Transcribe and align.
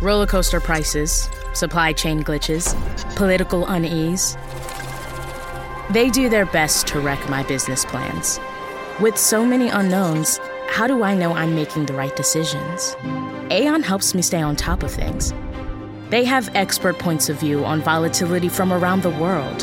roller 0.00 0.26
coaster 0.26 0.60
prices, 0.60 1.28
supply 1.54 1.92
chain 1.92 2.22
glitches, 2.22 2.74
political 3.16 3.66
unease. 3.66 4.36
They 5.90 6.10
do 6.10 6.28
their 6.28 6.46
best 6.46 6.86
to 6.88 7.00
wreck 7.00 7.28
my 7.28 7.42
business 7.42 7.84
plans. 7.84 8.38
With 9.00 9.16
so 9.16 9.44
many 9.44 9.68
unknowns, 9.68 10.38
how 10.68 10.86
do 10.86 11.02
I 11.02 11.14
know 11.14 11.32
I'm 11.32 11.54
making 11.54 11.86
the 11.86 11.94
right 11.94 12.14
decisions? 12.14 12.94
Aon 13.50 13.82
helps 13.82 14.14
me 14.14 14.22
stay 14.22 14.42
on 14.42 14.54
top 14.54 14.82
of 14.82 14.92
things. 14.92 15.32
They 16.10 16.24
have 16.24 16.54
expert 16.54 16.98
points 16.98 17.28
of 17.28 17.40
view 17.40 17.64
on 17.64 17.80
volatility 17.80 18.48
from 18.48 18.72
around 18.72 19.02
the 19.02 19.10
world, 19.10 19.60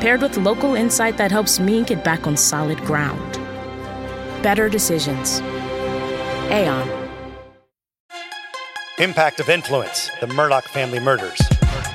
paired 0.00 0.22
with 0.22 0.36
local 0.36 0.74
insight 0.74 1.16
that 1.18 1.30
helps 1.30 1.60
me 1.60 1.84
get 1.84 2.04
back 2.04 2.26
on 2.26 2.36
solid 2.36 2.78
ground. 2.82 3.32
Better 4.42 4.68
decisions. 4.68 5.40
Aon. 6.50 7.05
Impact 8.98 9.40
of 9.40 9.50
Influence 9.50 10.10
The 10.20 10.26
Murdaugh 10.26 10.62
Family 10.62 10.98
Murders. 10.98 11.38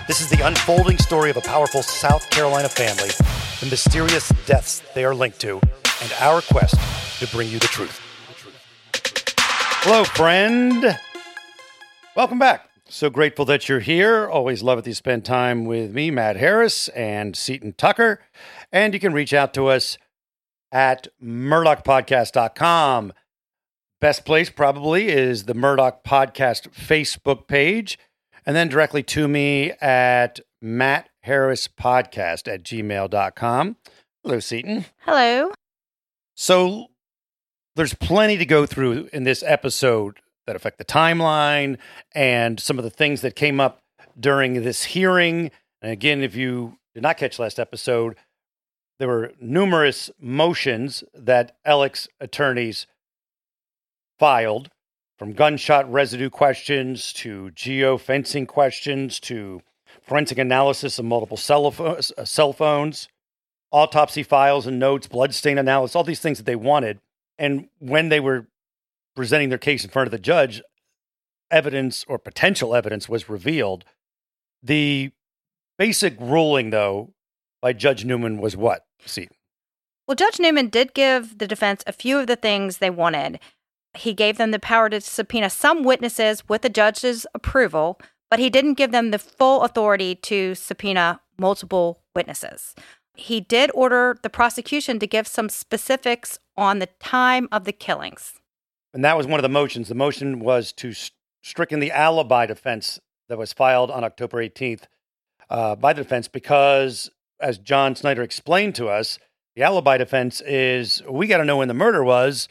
This 0.07 0.21
is 0.21 0.29
the 0.29 0.45
unfolding 0.45 0.99
story 0.99 1.31
of 1.31 1.37
a 1.37 1.41
powerful 1.41 1.81
South 1.81 2.29
Carolina 2.29 2.69
family, 2.69 3.09
the 3.59 3.65
mysterious 3.71 4.29
deaths 4.45 4.83
they 4.93 5.03
are 5.03 5.15
linked 5.15 5.41
to, 5.41 5.59
and 6.03 6.13
our 6.19 6.43
quest 6.43 6.75
to 7.19 7.25
bring 7.35 7.49
you 7.49 7.57
the 7.57 7.65
truth. 7.65 7.99
Hello, 9.81 10.03
friend. 10.03 10.99
Welcome 12.15 12.37
back. 12.37 12.69
So 12.87 13.09
grateful 13.09 13.45
that 13.45 13.67
you're 13.67 13.79
here. 13.79 14.27
Always 14.27 14.61
love 14.61 14.77
it 14.77 14.83
that 14.83 14.91
you 14.91 14.93
spend 14.93 15.25
time 15.25 15.65
with 15.65 15.95
me, 15.95 16.11
Matt 16.11 16.35
Harris, 16.35 16.87
and 16.89 17.35
Seaton 17.35 17.73
Tucker. 17.73 18.19
And 18.71 18.93
you 18.93 18.99
can 18.99 19.11
reach 19.11 19.33
out 19.33 19.55
to 19.55 19.69
us 19.69 19.97
at 20.71 21.07
murdaughpodcast.com. 21.19 23.13
Best 24.01 24.25
place 24.25 24.49
probably 24.49 25.09
is 25.09 25.43
the 25.43 25.53
Murdaugh 25.53 26.03
Podcast 26.03 26.69
Facebook 26.69 27.45
page, 27.45 27.99
and 28.47 28.55
then 28.55 28.67
directly 28.67 29.03
to 29.03 29.27
me 29.27 29.73
at 29.79 30.39
Matt 30.59 31.09
Harris 31.19 31.67
Podcast 31.67 32.51
at 32.51 32.63
gmail.com. 32.63 33.77
Hello, 34.23 34.39
Seaton. 34.39 34.85
Hello. 35.01 35.51
So 36.35 36.87
there's 37.75 37.93
plenty 37.93 38.37
to 38.37 38.45
go 38.45 38.65
through 38.65 39.07
in 39.13 39.23
this 39.23 39.43
episode 39.43 40.17
that 40.47 40.55
affect 40.55 40.79
the 40.79 40.85
timeline 40.85 41.77
and 42.15 42.59
some 42.59 42.79
of 42.79 42.83
the 42.83 42.89
things 42.89 43.21
that 43.21 43.35
came 43.35 43.59
up 43.59 43.83
during 44.19 44.63
this 44.63 44.83
hearing. 44.85 45.51
And 45.79 45.91
again, 45.91 46.23
if 46.23 46.35
you 46.35 46.79
did 46.95 47.03
not 47.03 47.17
catch 47.17 47.37
last 47.37 47.59
episode, 47.59 48.15
there 48.97 49.07
were 49.07 49.33
numerous 49.39 50.09
motions 50.19 51.03
that 51.13 51.55
Alex 51.63 52.07
attorneys 52.19 52.87
filed 54.21 54.69
from 55.17 55.33
gunshot 55.33 55.91
residue 55.91 56.29
questions 56.29 57.11
to 57.11 57.49
geofencing 57.55 58.47
questions 58.47 59.19
to 59.19 59.63
forensic 60.03 60.37
analysis 60.37 60.99
of 60.99 61.05
multiple 61.05 61.37
cell, 61.37 61.73
uh, 61.79 61.99
cell 62.23 62.53
phones, 62.53 63.07
autopsy 63.71 64.21
files 64.21 64.67
and 64.67 64.77
notes, 64.77 65.07
bloodstain 65.07 65.57
analysis, 65.57 65.95
all 65.95 66.03
these 66.03 66.19
things 66.19 66.37
that 66.37 66.45
they 66.45 66.55
wanted. 66.55 66.99
And 67.39 67.67
when 67.79 68.09
they 68.09 68.19
were 68.19 68.45
presenting 69.15 69.49
their 69.49 69.57
case 69.57 69.83
in 69.83 69.89
front 69.89 70.05
of 70.05 70.11
the 70.11 70.19
judge, 70.19 70.61
evidence 71.49 72.05
or 72.07 72.19
potential 72.19 72.75
evidence 72.75 73.09
was 73.09 73.27
revealed. 73.27 73.85
The 74.61 75.09
basic 75.79 76.15
ruling, 76.19 76.69
though, 76.69 77.15
by 77.59 77.73
Judge 77.73 78.05
Newman 78.05 78.39
was 78.39 78.55
what? 78.55 78.85
See. 79.03 79.29
Well, 80.07 80.13
Judge 80.13 80.39
Newman 80.39 80.67
did 80.67 80.93
give 80.93 81.39
the 81.39 81.47
defense 81.47 81.83
a 81.87 81.91
few 81.91 82.19
of 82.19 82.27
the 82.27 82.35
things 82.35 82.77
they 82.77 82.91
wanted. 82.91 83.39
He 83.93 84.13
gave 84.13 84.37
them 84.37 84.51
the 84.51 84.59
power 84.59 84.89
to 84.89 85.01
subpoena 85.01 85.49
some 85.49 85.83
witnesses 85.83 86.47
with 86.47 86.61
the 86.61 86.69
judge's 86.69 87.25
approval, 87.33 87.99
but 88.29 88.39
he 88.39 88.49
didn't 88.49 88.75
give 88.75 88.91
them 88.91 89.11
the 89.11 89.19
full 89.19 89.63
authority 89.63 90.15
to 90.15 90.55
subpoena 90.55 91.19
multiple 91.37 92.01
witnesses. 92.15 92.73
He 93.15 93.41
did 93.41 93.69
order 93.73 94.17
the 94.23 94.29
prosecution 94.29 94.99
to 94.99 95.07
give 95.07 95.27
some 95.27 95.49
specifics 95.49 96.39
on 96.55 96.79
the 96.79 96.87
time 96.99 97.49
of 97.51 97.65
the 97.65 97.73
killings. 97.73 98.39
And 98.93 99.03
that 99.03 99.17
was 99.17 99.27
one 99.27 99.39
of 99.39 99.43
the 99.43 99.49
motions. 99.49 99.89
The 99.89 99.95
motion 99.95 100.39
was 100.39 100.71
to 100.73 100.93
st- 100.93 101.13
stricken 101.43 101.79
the 101.79 101.91
alibi 101.91 102.45
defense 102.45 102.99
that 103.27 103.37
was 103.37 103.51
filed 103.51 103.89
on 103.89 104.03
October 104.03 104.37
18th 104.37 104.83
uh, 105.49 105.75
by 105.75 105.93
the 105.93 106.03
defense 106.03 106.27
because, 106.27 107.09
as 107.39 107.57
John 107.57 107.95
Snyder 107.95 108.21
explained 108.21 108.75
to 108.75 108.87
us, 108.87 109.17
the 109.55 109.63
alibi 109.63 109.97
defense 109.97 110.41
is 110.41 111.01
we 111.09 111.27
got 111.27 111.37
to 111.37 111.45
know 111.45 111.57
when 111.57 111.67
the 111.67 111.73
murder 111.73 112.03
was 112.03 112.47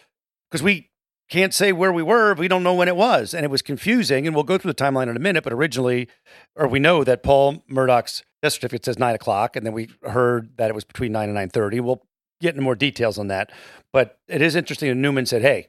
because 0.50 0.62
we 0.62 0.89
can't 1.30 1.54
say 1.54 1.72
where 1.72 1.92
we 1.92 2.02
were 2.02 2.34
we 2.34 2.48
don't 2.48 2.62
know 2.62 2.74
when 2.74 2.88
it 2.88 2.96
was. 2.96 3.32
And 3.32 3.44
it 3.44 3.50
was 3.50 3.62
confusing. 3.62 4.26
And 4.26 4.34
we'll 4.34 4.44
go 4.44 4.58
through 4.58 4.72
the 4.72 4.84
timeline 4.84 5.08
in 5.08 5.16
a 5.16 5.20
minute. 5.20 5.44
But 5.44 5.52
originally, 5.52 6.08
or 6.56 6.68
we 6.68 6.80
know 6.80 7.04
that 7.04 7.22
Paul 7.22 7.64
Murdaugh's 7.70 8.22
death 8.42 8.52
certificate 8.52 8.84
says 8.84 8.98
nine 8.98 9.14
o'clock, 9.14 9.56
and 9.56 9.64
then 9.64 9.72
we 9.72 9.88
heard 10.02 10.56
that 10.58 10.68
it 10.68 10.74
was 10.74 10.84
between 10.84 11.12
nine 11.12 11.28
and 11.28 11.34
nine 11.34 11.48
thirty. 11.48 11.80
We'll 11.80 12.02
get 12.40 12.50
into 12.50 12.62
more 12.62 12.74
details 12.74 13.18
on 13.18 13.28
that. 13.28 13.50
But 13.92 14.18
it 14.28 14.42
is 14.42 14.56
interesting. 14.56 14.90
And 14.90 15.00
Newman 15.00 15.26
said, 15.26 15.42
"Hey, 15.42 15.68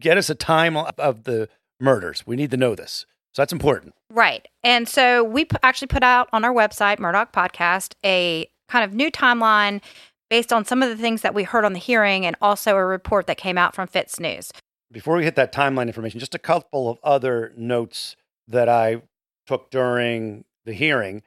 get 0.00 0.18
us 0.18 0.30
a 0.30 0.34
time 0.34 0.76
of 0.76 1.24
the 1.24 1.48
murders. 1.78 2.26
We 2.26 2.36
need 2.36 2.50
to 2.50 2.56
know 2.56 2.74
this." 2.74 3.06
So 3.34 3.42
that's 3.42 3.52
important. 3.52 3.94
Right. 4.10 4.46
And 4.62 4.88
so 4.88 5.24
we 5.24 5.46
actually 5.62 5.88
put 5.88 6.04
out 6.04 6.28
on 6.32 6.44
our 6.44 6.54
website, 6.54 6.98
Murdaugh 6.98 7.32
Podcast, 7.32 7.94
a 8.04 8.48
kind 8.68 8.84
of 8.84 8.94
new 8.94 9.10
timeline 9.10 9.82
based 10.30 10.52
on 10.52 10.64
some 10.64 10.82
of 10.82 10.88
the 10.88 10.96
things 10.96 11.22
that 11.22 11.34
we 11.34 11.42
heard 11.42 11.64
on 11.64 11.72
the 11.72 11.80
hearing 11.80 12.24
and 12.24 12.36
also 12.40 12.76
a 12.76 12.84
report 12.84 13.26
that 13.26 13.36
came 13.36 13.58
out 13.58 13.74
from 13.74 13.88
FITSNews 13.88 14.52
before 14.94 15.16
we 15.16 15.24
hit 15.24 15.34
that 15.34 15.52
timeline 15.52 15.88
information, 15.88 16.20
just 16.20 16.34
a 16.34 16.38
couple 16.38 16.88
of 16.88 16.98
other 17.02 17.52
notes 17.56 18.16
that 18.48 18.68
I 18.68 19.02
took 19.46 19.70
during 19.70 20.44
the 20.64 20.72
hearing. 20.72 21.22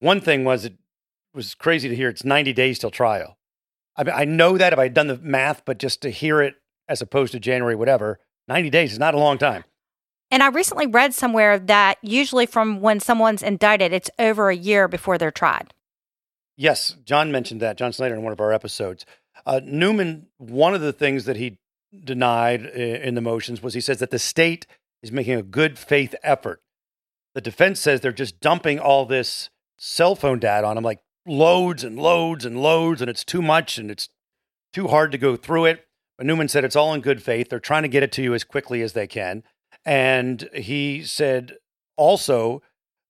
One 0.00 0.20
thing 0.20 0.44
was 0.44 0.66
it 0.66 0.74
was 1.32 1.54
crazy 1.54 1.88
to 1.88 1.96
hear 1.96 2.10
it's 2.10 2.24
90 2.24 2.52
days 2.52 2.78
till 2.78 2.90
trial. 2.90 3.38
I 3.96 4.04
mean, 4.04 4.14
I 4.14 4.24
know 4.24 4.58
that 4.58 4.72
if 4.72 4.78
I'd 4.78 4.92
done 4.92 5.06
the 5.06 5.18
math, 5.18 5.64
but 5.64 5.78
just 5.78 6.02
to 6.02 6.10
hear 6.10 6.42
it 6.42 6.56
as 6.88 7.00
opposed 7.00 7.32
to 7.32 7.40
January, 7.40 7.76
whatever, 7.76 8.18
90 8.48 8.68
days 8.70 8.92
is 8.92 8.98
not 8.98 9.14
a 9.14 9.18
long 9.18 9.38
time. 9.38 9.64
And 10.30 10.42
I 10.42 10.48
recently 10.48 10.86
read 10.86 11.14
somewhere 11.14 11.58
that 11.58 11.98
usually 12.02 12.46
from 12.46 12.80
when 12.80 13.00
someone's 13.00 13.42
indicted, 13.42 13.92
it's 13.92 14.10
over 14.18 14.50
a 14.50 14.56
year 14.56 14.88
before 14.88 15.16
they're 15.16 15.30
tried. 15.30 15.72
Yes, 16.56 16.96
John 17.04 17.30
mentioned 17.30 17.60
that, 17.60 17.78
John 17.78 17.92
Snyder, 17.92 18.14
in 18.14 18.22
one 18.22 18.32
of 18.32 18.40
our 18.40 18.52
episodes. 18.52 19.06
Uh, 19.46 19.60
Newman, 19.62 20.26
one 20.38 20.74
of 20.74 20.80
the 20.80 20.92
things 20.92 21.26
that 21.26 21.36
he 21.36 21.58
denied 22.04 22.66
uh, 22.66 22.78
in 22.78 23.14
the 23.14 23.20
motions 23.20 23.62
was 23.62 23.74
he 23.74 23.80
says 23.80 23.98
that 23.98 24.10
the 24.10 24.18
state 24.18 24.66
is 25.02 25.12
making 25.12 25.34
a 25.34 25.42
good 25.42 25.78
faith 25.78 26.14
effort. 26.22 26.62
The 27.34 27.40
defense 27.40 27.80
says 27.80 28.00
they're 28.00 28.12
just 28.12 28.40
dumping 28.40 28.78
all 28.78 29.06
this 29.06 29.50
cell 29.76 30.14
phone 30.14 30.38
data 30.38 30.66
on 30.66 30.78
him, 30.78 30.84
like 30.84 31.00
loads 31.26 31.84
and 31.84 31.98
loads 31.98 32.44
and 32.44 32.60
loads, 32.62 33.00
and 33.00 33.10
it's 33.10 33.24
too 33.24 33.42
much 33.42 33.78
and 33.78 33.90
it's 33.90 34.08
too 34.72 34.88
hard 34.88 35.12
to 35.12 35.18
go 35.18 35.36
through 35.36 35.66
it. 35.66 35.86
But 36.18 36.26
Newman 36.26 36.48
said 36.48 36.64
it's 36.64 36.76
all 36.76 36.94
in 36.94 37.00
good 37.00 37.22
faith. 37.22 37.48
They're 37.48 37.58
trying 37.58 37.82
to 37.82 37.88
get 37.88 38.02
it 38.02 38.12
to 38.12 38.22
you 38.22 38.34
as 38.34 38.44
quickly 38.44 38.82
as 38.82 38.92
they 38.92 39.06
can. 39.06 39.42
And 39.84 40.48
he 40.54 41.02
said 41.02 41.56
also 41.96 42.62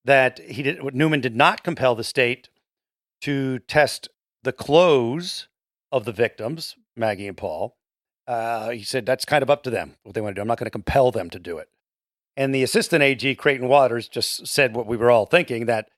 that 0.05 0.39
he 0.39 0.63
did 0.63 0.95
Newman 0.95 1.21
did 1.21 1.37
not 1.37 1.63
compel 1.63 1.95
the 1.95 2.05
state 2.05 2.49
to 3.23 3.59
test 3.61 4.09
the 4.43 4.53
clothes 4.53 5.49
of 5.91 6.05
the 6.05 6.13
victims, 6.13 6.77
Maggie 6.97 7.29
and 7.29 7.37
Paul, 7.37 7.77
uh, 8.27 8.71
he 8.71 8.83
said 8.83 9.07
that's 9.07 9.25
kind 9.25 9.43
of 9.43 9.51
up 9.51 9.63
to 9.65 9.71
them 9.71 9.97
what 10.03 10.15
they 10.15 10.21
want 10.21 10.35
to 10.35 10.39
do. 10.39 10.43
I'm 10.43 10.49
not 10.49 10.59
going 10.59 10.67
to 10.67 10.71
compel 10.71 11.11
them 11.11 11.31
to 11.31 11.39
do 11.39 11.59
it. 11.59 11.69
And 12.37 12.55
the 12.55 12.63
assistant 12.63 13.03
AG, 13.03 13.35
Creighton 13.35 13.69
Waters, 13.69 14.09
just 14.09 14.47
said 14.47 14.75
what 14.75 14.87
we 14.87 14.97
were 14.97 15.11
all 15.11 15.27
thinking 15.27 15.67
that 15.67 15.89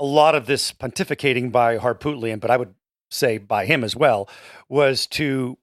a 0.00 0.04
lot 0.04 0.34
of 0.34 0.46
this 0.46 0.72
pontificating 0.72 1.50
by 1.50 1.78
Harpootlian, 1.78 2.40
but 2.40 2.50
I 2.50 2.56
would 2.56 2.74
say 3.10 3.38
by 3.38 3.66
him 3.66 3.84
as 3.84 3.94
well, 3.94 4.28
was 4.68 5.06
to 5.08 5.58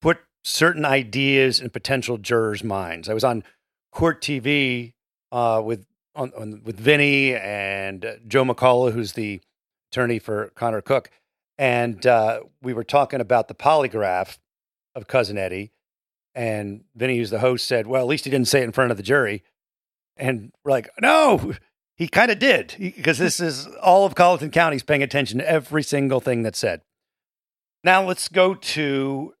put 0.00 0.18
certain 0.42 0.84
ideas 0.84 1.60
in 1.60 1.70
potential 1.70 2.18
jurors' 2.18 2.64
minds. 2.64 3.08
I 3.08 3.14
was 3.14 3.24
on 3.24 3.44
Court 3.92 4.20
TV 4.20 4.92
uh, 5.32 5.62
with 5.64 5.86
on, 6.16 6.32
on, 6.38 6.62
with 6.64 6.78
Vinny 6.78 7.34
and 7.34 8.04
uh, 8.04 8.12
Joe 8.26 8.44
McCulloch, 8.44 8.92
who's 8.92 9.14
the 9.14 9.40
attorney 9.90 10.20
for 10.20 10.52
Connor 10.54 10.80
Cooke, 10.80 11.10
and 11.58 12.06
uh, 12.06 12.40
we 12.62 12.72
were 12.72 12.84
talking 12.84 13.20
about 13.20 13.48
the 13.48 13.54
polygraph 13.54 14.38
of 14.94 15.06
Cousin 15.06 15.38
Eddie. 15.38 15.72
And 16.34 16.84
Vinny, 16.94 17.18
who's 17.18 17.30
the 17.30 17.38
host, 17.38 17.66
said, 17.66 17.86
Well, 17.86 18.02
at 18.02 18.08
least 18.08 18.24
he 18.24 18.30
didn't 18.30 18.48
say 18.48 18.60
it 18.60 18.64
in 18.64 18.72
front 18.72 18.90
of 18.90 18.96
the 18.96 19.02
jury. 19.02 19.42
And 20.16 20.52
we're 20.64 20.72
like, 20.72 20.88
No, 21.00 21.54
he 21.96 22.08
kind 22.08 22.30
of 22.30 22.38
did, 22.38 22.74
because 22.78 23.18
this 23.18 23.40
is 23.40 23.66
all 23.82 24.04
of 24.04 24.14
Colleton 24.14 24.50
County's 24.50 24.82
paying 24.82 25.02
attention 25.02 25.38
to 25.38 25.48
every 25.48 25.82
single 25.82 26.20
thing 26.20 26.42
that's 26.42 26.58
said. 26.58 26.82
Now 27.84 28.04
let's 28.04 28.28
go 28.28 28.54
to 28.54 29.34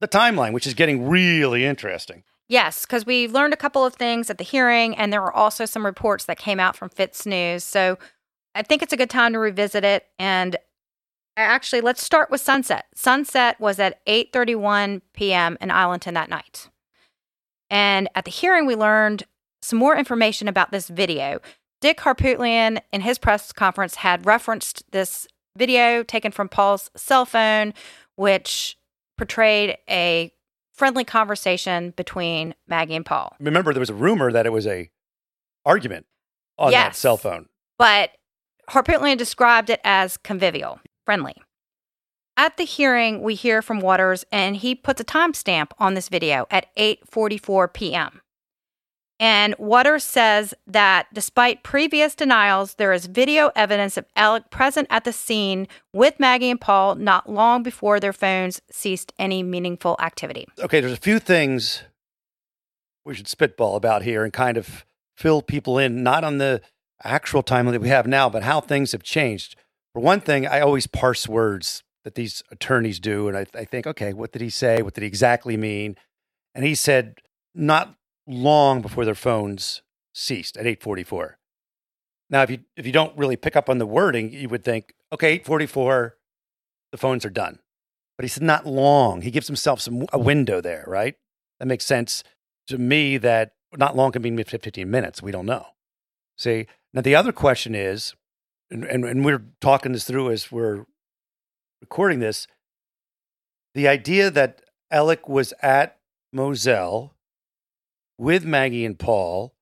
the 0.00 0.08
timeline, 0.08 0.52
which 0.52 0.66
is 0.66 0.74
getting 0.74 1.08
really 1.08 1.64
interesting. 1.64 2.24
Yes, 2.48 2.86
because 2.86 3.04
we 3.04 3.26
learned 3.26 3.54
a 3.54 3.56
couple 3.56 3.84
of 3.84 3.94
things 3.94 4.30
at 4.30 4.38
the 4.38 4.44
hearing, 4.44 4.96
and 4.96 5.12
there 5.12 5.20
were 5.20 5.32
also 5.32 5.64
some 5.64 5.84
reports 5.84 6.24
that 6.26 6.38
came 6.38 6.60
out 6.60 6.76
from 6.76 6.90
FITSNews. 6.90 7.62
So 7.62 7.98
I 8.54 8.62
think 8.62 8.82
it's 8.82 8.92
a 8.92 8.96
good 8.96 9.10
time 9.10 9.32
to 9.32 9.38
revisit 9.38 9.84
it. 9.84 10.06
And 10.18 10.56
Actually, 11.36 11.82
let's 11.82 12.02
start 12.02 12.30
with 12.30 12.40
sunset. 12.40 12.86
Sunset 12.94 13.60
was 13.60 13.78
at 13.78 14.04
8:31 14.06 15.02
p.m. 15.12 15.58
in 15.60 15.70
Islandton 15.70 16.14
that 16.14 16.30
night. 16.30 16.70
And 17.70 18.08
at 18.14 18.24
the 18.24 18.30
hearing 18.30 18.66
we 18.66 18.74
learned 18.76 19.24
some 19.60 19.78
more 19.78 19.96
information 19.96 20.48
about 20.48 20.70
this 20.70 20.88
video. 20.88 21.40
Dick 21.80 21.98
Harpootlian 21.98 22.80
in 22.92 23.00
his 23.02 23.18
press 23.18 23.52
conference 23.52 23.96
had 23.96 24.24
referenced 24.24 24.84
this 24.92 25.26
video 25.56 26.02
taken 26.02 26.32
from 26.32 26.48
Paul's 26.48 26.90
cell 26.96 27.26
phone, 27.26 27.74
which 28.14 28.78
portrayed 29.18 29.76
a 29.88 30.32
friendly 30.72 31.04
conversation 31.04 31.92
between 31.96 32.54
Maggie 32.68 32.94
and 32.94 33.04
Paul. 33.04 33.34
Remember, 33.40 33.72
there 33.72 33.80
was 33.80 33.90
a 33.90 33.94
rumor 33.94 34.30
that 34.30 34.46
it 34.46 34.52
was 34.52 34.66
a 34.66 34.90
argument 35.64 36.06
on 36.58 36.70
that 36.70 36.96
cell 36.96 37.16
phone. 37.16 37.48
but 37.78 38.10
Harpootlian 38.70 39.16
described 39.16 39.70
it 39.70 39.80
as 39.84 40.16
convivial, 40.16 40.80
friendly. 41.06 41.36
At 42.36 42.58
the 42.58 42.64
hearing, 42.64 43.22
we 43.22 43.34
hear 43.34 43.62
from 43.62 43.80
Waters, 43.80 44.26
and 44.30 44.56
he 44.56 44.74
puts 44.74 45.00
a 45.00 45.04
timestamp 45.04 45.70
on 45.78 45.94
this 45.94 46.10
video 46.10 46.46
at 46.50 46.66
8:44 46.76 47.72
p.m. 47.72 48.20
And 49.18 49.54
Waters 49.58 50.04
says 50.04 50.52
that 50.66 51.06
despite 51.14 51.62
previous 51.62 52.14
denials, 52.14 52.74
there 52.74 52.92
is 52.92 53.06
video 53.06 53.50
evidence 53.56 53.96
of 53.96 54.04
Alec 54.14 54.50
present 54.50 54.86
at 54.90 55.04
the 55.04 55.12
scene 55.12 55.68
with 55.94 56.20
Maggie 56.20 56.50
and 56.50 56.60
Paul 56.60 56.96
not 56.96 57.26
long 57.26 57.62
before 57.62 57.98
their 57.98 58.12
phones 58.12 58.60
ceased 58.70 59.14
any 59.18 59.42
meaningful 59.42 59.96
activity. 60.00 60.46
Okay, 60.58 60.80
there's 60.80 60.92
a 60.92 60.98
few 60.98 61.18
things 61.18 61.84
we 63.06 63.14
should 63.14 63.28
spitball 63.28 63.76
about 63.76 64.02
here 64.02 64.22
and 64.22 64.34
kind 64.34 64.58
of 64.58 64.84
fill 65.16 65.40
people 65.40 65.78
in, 65.78 66.02
not 66.02 66.22
on 66.22 66.36
the 66.36 66.60
actual 67.02 67.42
timeline 67.42 67.72
that 67.72 67.80
we 67.80 67.88
have 67.88 68.06
now, 68.06 68.28
but 68.28 68.42
how 68.42 68.60
things 68.60 68.92
have 68.92 69.02
changed. 69.02 69.56
For 69.96 70.00
one 70.00 70.20
thing, 70.20 70.46
I 70.46 70.60
always 70.60 70.86
parse 70.86 71.26
words 71.26 71.82
that 72.04 72.16
these 72.16 72.42
attorneys 72.50 73.00
do, 73.00 73.28
and 73.28 73.38
I, 73.38 73.46
I 73.54 73.64
think, 73.64 73.86
okay, 73.86 74.12
what 74.12 74.30
did 74.30 74.42
he 74.42 74.50
say? 74.50 74.82
What 74.82 74.92
did 74.92 75.00
he 75.00 75.06
exactly 75.06 75.56
mean? 75.56 75.96
And 76.54 76.66
he 76.66 76.74
said, 76.74 77.14
not 77.54 77.94
long 78.26 78.82
before 78.82 79.06
their 79.06 79.14
phones 79.14 79.80
ceased 80.12 80.58
at 80.58 80.66
844. 80.66 81.38
Now, 82.28 82.42
if 82.42 82.50
you 82.50 82.58
if 82.76 82.84
you 82.84 82.92
don't 82.92 83.16
really 83.16 83.36
pick 83.36 83.56
up 83.56 83.70
on 83.70 83.78
the 83.78 83.86
wording, 83.86 84.30
you 84.34 84.50
would 84.50 84.64
think, 84.64 84.92
okay, 85.14 85.32
844, 85.32 86.18
the 86.92 86.98
phones 86.98 87.24
are 87.24 87.30
done. 87.30 87.60
But 88.18 88.24
he 88.24 88.28
said 88.28 88.42
not 88.42 88.66
long. 88.66 89.22
He 89.22 89.30
gives 89.30 89.46
himself 89.46 89.80
some 89.80 90.04
a 90.12 90.18
window 90.18 90.60
there, 90.60 90.84
right? 90.86 91.14
That 91.58 91.68
makes 91.68 91.86
sense 91.86 92.22
to 92.66 92.76
me. 92.76 93.16
That 93.16 93.52
not 93.74 93.96
long 93.96 94.12
can 94.12 94.20
mean 94.20 94.36
15 94.44 94.90
minutes. 94.90 95.22
We 95.22 95.32
don't 95.32 95.46
know. 95.46 95.68
See, 96.36 96.66
now 96.92 97.00
the 97.00 97.14
other 97.14 97.32
question 97.32 97.74
is, 97.74 98.14
and, 98.70 98.84
and, 98.84 99.04
and 99.04 99.24
we're 99.24 99.44
talking 99.60 99.92
this 99.92 100.04
through 100.04 100.30
as 100.30 100.50
we're 100.50 100.86
recording 101.80 102.20
this. 102.20 102.46
The 103.74 103.88
idea 103.88 104.30
that 104.30 104.62
Alec 104.90 105.28
was 105.28 105.52
at 105.62 105.98
Moselle 106.32 107.14
with 108.18 108.44
Maggie 108.44 108.84
and 108.84 108.98
Paul. 108.98 109.54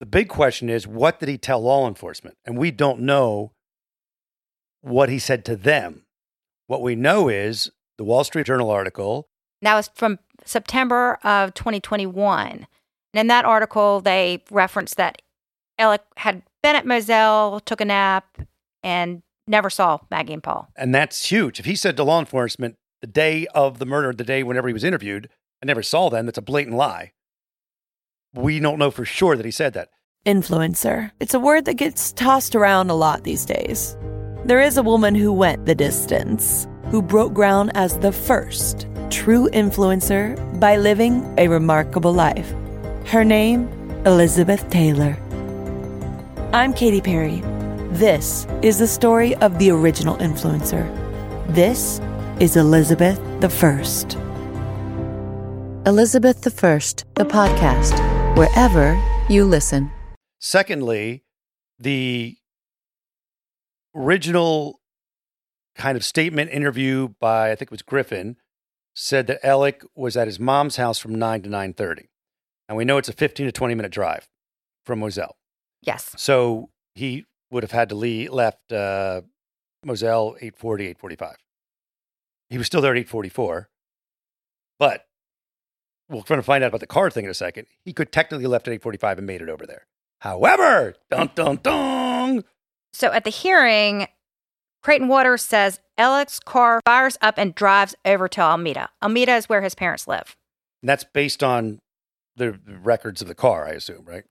The 0.00 0.06
big 0.06 0.28
question 0.28 0.68
is, 0.68 0.86
what 0.86 1.20
did 1.20 1.28
he 1.28 1.38
tell 1.38 1.60
law 1.60 1.86
enforcement? 1.86 2.36
And 2.44 2.58
we 2.58 2.70
don't 2.70 3.00
know 3.00 3.52
what 4.80 5.08
he 5.08 5.18
said 5.18 5.44
to 5.46 5.56
them. 5.56 6.04
What 6.66 6.82
we 6.82 6.94
know 6.94 7.28
is 7.28 7.70
the 7.98 8.04
Wall 8.04 8.24
Street 8.24 8.46
Journal 8.46 8.70
article. 8.70 9.28
That 9.62 9.74
was 9.74 9.90
from 9.94 10.18
September 10.44 11.18
of 11.22 11.54
2021. 11.54 12.50
And 12.50 12.66
in 13.14 13.26
that 13.28 13.44
article, 13.44 14.00
they 14.00 14.42
referenced 14.50 14.96
that 14.96 15.22
Alec 15.78 16.02
had 16.16 16.42
been 16.64 16.76
at 16.76 16.86
Moselle, 16.86 17.60
took 17.60 17.82
a 17.82 17.84
nap, 17.84 18.38
and 18.82 19.22
never 19.46 19.68
saw 19.68 19.98
Maggie 20.10 20.32
and 20.32 20.42
Paul. 20.42 20.66
And 20.74 20.94
that's 20.94 21.26
huge. 21.26 21.60
If 21.60 21.66
he 21.66 21.76
said 21.76 21.94
to 21.98 22.04
law 22.04 22.18
enforcement 22.18 22.76
the 23.02 23.06
day 23.06 23.46
of 23.54 23.78
the 23.78 23.84
murder, 23.84 24.14
the 24.14 24.24
day 24.24 24.42
whenever 24.42 24.68
he 24.68 24.72
was 24.72 24.82
interviewed, 24.82 25.28
I 25.62 25.66
never 25.66 25.82
saw 25.82 26.08
them, 26.08 26.24
that's 26.24 26.38
a 26.38 26.42
blatant 26.42 26.76
lie. 26.76 27.12
We 28.32 28.60
don't 28.60 28.78
know 28.78 28.90
for 28.90 29.04
sure 29.04 29.36
that 29.36 29.44
he 29.44 29.52
said 29.52 29.74
that. 29.74 29.90
Influencer. 30.24 31.10
It's 31.20 31.34
a 31.34 31.38
word 31.38 31.66
that 31.66 31.74
gets 31.74 32.14
tossed 32.14 32.54
around 32.54 32.88
a 32.88 32.94
lot 32.94 33.24
these 33.24 33.44
days. 33.44 33.98
There 34.46 34.62
is 34.62 34.78
a 34.78 34.82
woman 34.82 35.14
who 35.14 35.34
went 35.34 35.66
the 35.66 35.74
distance, 35.74 36.66
who 36.90 37.02
broke 37.02 37.34
ground 37.34 37.72
as 37.74 37.98
the 37.98 38.12
first 38.12 38.88
true 39.10 39.50
influencer 39.50 40.34
by 40.58 40.78
living 40.78 41.34
a 41.36 41.48
remarkable 41.48 42.14
life. 42.14 42.50
Her 43.04 43.22
name, 43.22 43.68
Elizabeth 44.06 44.68
Taylor. 44.70 45.18
I'm 46.54 46.72
Katy 46.72 47.00
Perry. 47.00 47.42
This 47.98 48.46
is 48.62 48.78
the 48.78 48.86
story 48.86 49.34
of 49.38 49.58
the 49.58 49.72
original 49.72 50.16
influencer. 50.18 50.86
This 51.48 52.00
is 52.38 52.56
Elizabeth 52.56 53.20
the 53.40 53.48
First. 53.48 54.14
Elizabeth 55.84 56.42
the 56.42 56.52
First, 56.52 57.06
the 57.16 57.24
podcast, 57.24 57.98
wherever 58.36 58.96
you 59.28 59.44
listen. 59.44 59.90
Secondly, 60.38 61.24
the 61.80 62.36
original 63.92 64.78
kind 65.74 65.96
of 65.96 66.04
statement 66.04 66.52
interview 66.52 67.08
by 67.18 67.50
I 67.50 67.56
think 67.56 67.62
it 67.62 67.72
was 67.72 67.82
Griffin 67.82 68.36
said 68.94 69.26
that 69.26 69.44
Alec 69.44 69.82
was 69.96 70.16
at 70.16 70.28
his 70.28 70.38
mom's 70.38 70.76
house 70.76 71.00
from 71.00 71.16
9 71.16 71.42
to 71.42 71.48
9:30. 71.48 72.10
And 72.68 72.78
we 72.78 72.84
know 72.84 72.96
it's 72.98 73.08
a 73.08 73.12
15 73.12 73.46
to 73.46 73.50
20 73.50 73.74
minute 73.74 73.90
drive 73.90 74.28
from 74.84 75.00
Moselle. 75.00 75.34
Yes. 75.84 76.14
So 76.16 76.70
he 76.94 77.26
would 77.50 77.62
have 77.62 77.72
had 77.72 77.88
to 77.90 77.94
leave 77.94 78.32
left 78.32 78.72
uh, 78.72 79.22
Moselle 79.84 80.36
840 80.40 80.84
845. 80.84 81.36
He 82.50 82.58
was 82.58 82.66
still 82.66 82.80
there 82.80 82.92
at 82.92 82.98
844. 82.98 83.68
But 84.78 85.06
we're 86.08 86.22
going 86.22 86.40
to 86.40 86.42
find 86.42 86.64
out 86.64 86.68
about 86.68 86.80
the 86.80 86.86
car 86.86 87.10
thing 87.10 87.24
in 87.24 87.30
a 87.30 87.34
second. 87.34 87.66
He 87.84 87.92
could 87.92 88.12
technically 88.12 88.46
left 88.46 88.68
at 88.68 88.72
845 88.72 89.18
and 89.18 89.26
made 89.26 89.42
it 89.42 89.48
over 89.48 89.66
there. 89.66 89.86
However, 90.20 90.94
dun 91.10 91.30
dun 91.34 91.58
dun. 91.62 92.44
So 92.92 93.10
at 93.12 93.24
the 93.24 93.30
hearing, 93.30 94.06
Creighton 94.82 95.08
Waters 95.08 95.42
says 95.42 95.80
Alec's 95.98 96.40
car 96.40 96.80
fires 96.84 97.18
up 97.20 97.38
and 97.38 97.54
drives 97.54 97.94
over 98.04 98.28
to 98.28 98.40
Almeda. 98.40 98.90
Almeda 99.02 99.36
is 99.36 99.48
where 99.48 99.62
his 99.62 99.74
parents 99.74 100.06
live. 100.06 100.36
And 100.82 100.88
that's 100.88 101.04
based 101.04 101.42
on 101.42 101.80
the 102.36 102.58
records 102.66 103.22
of 103.22 103.28
the 103.28 103.34
car, 103.34 103.66
I 103.66 103.70
assume, 103.70 104.04
right? 104.04 104.24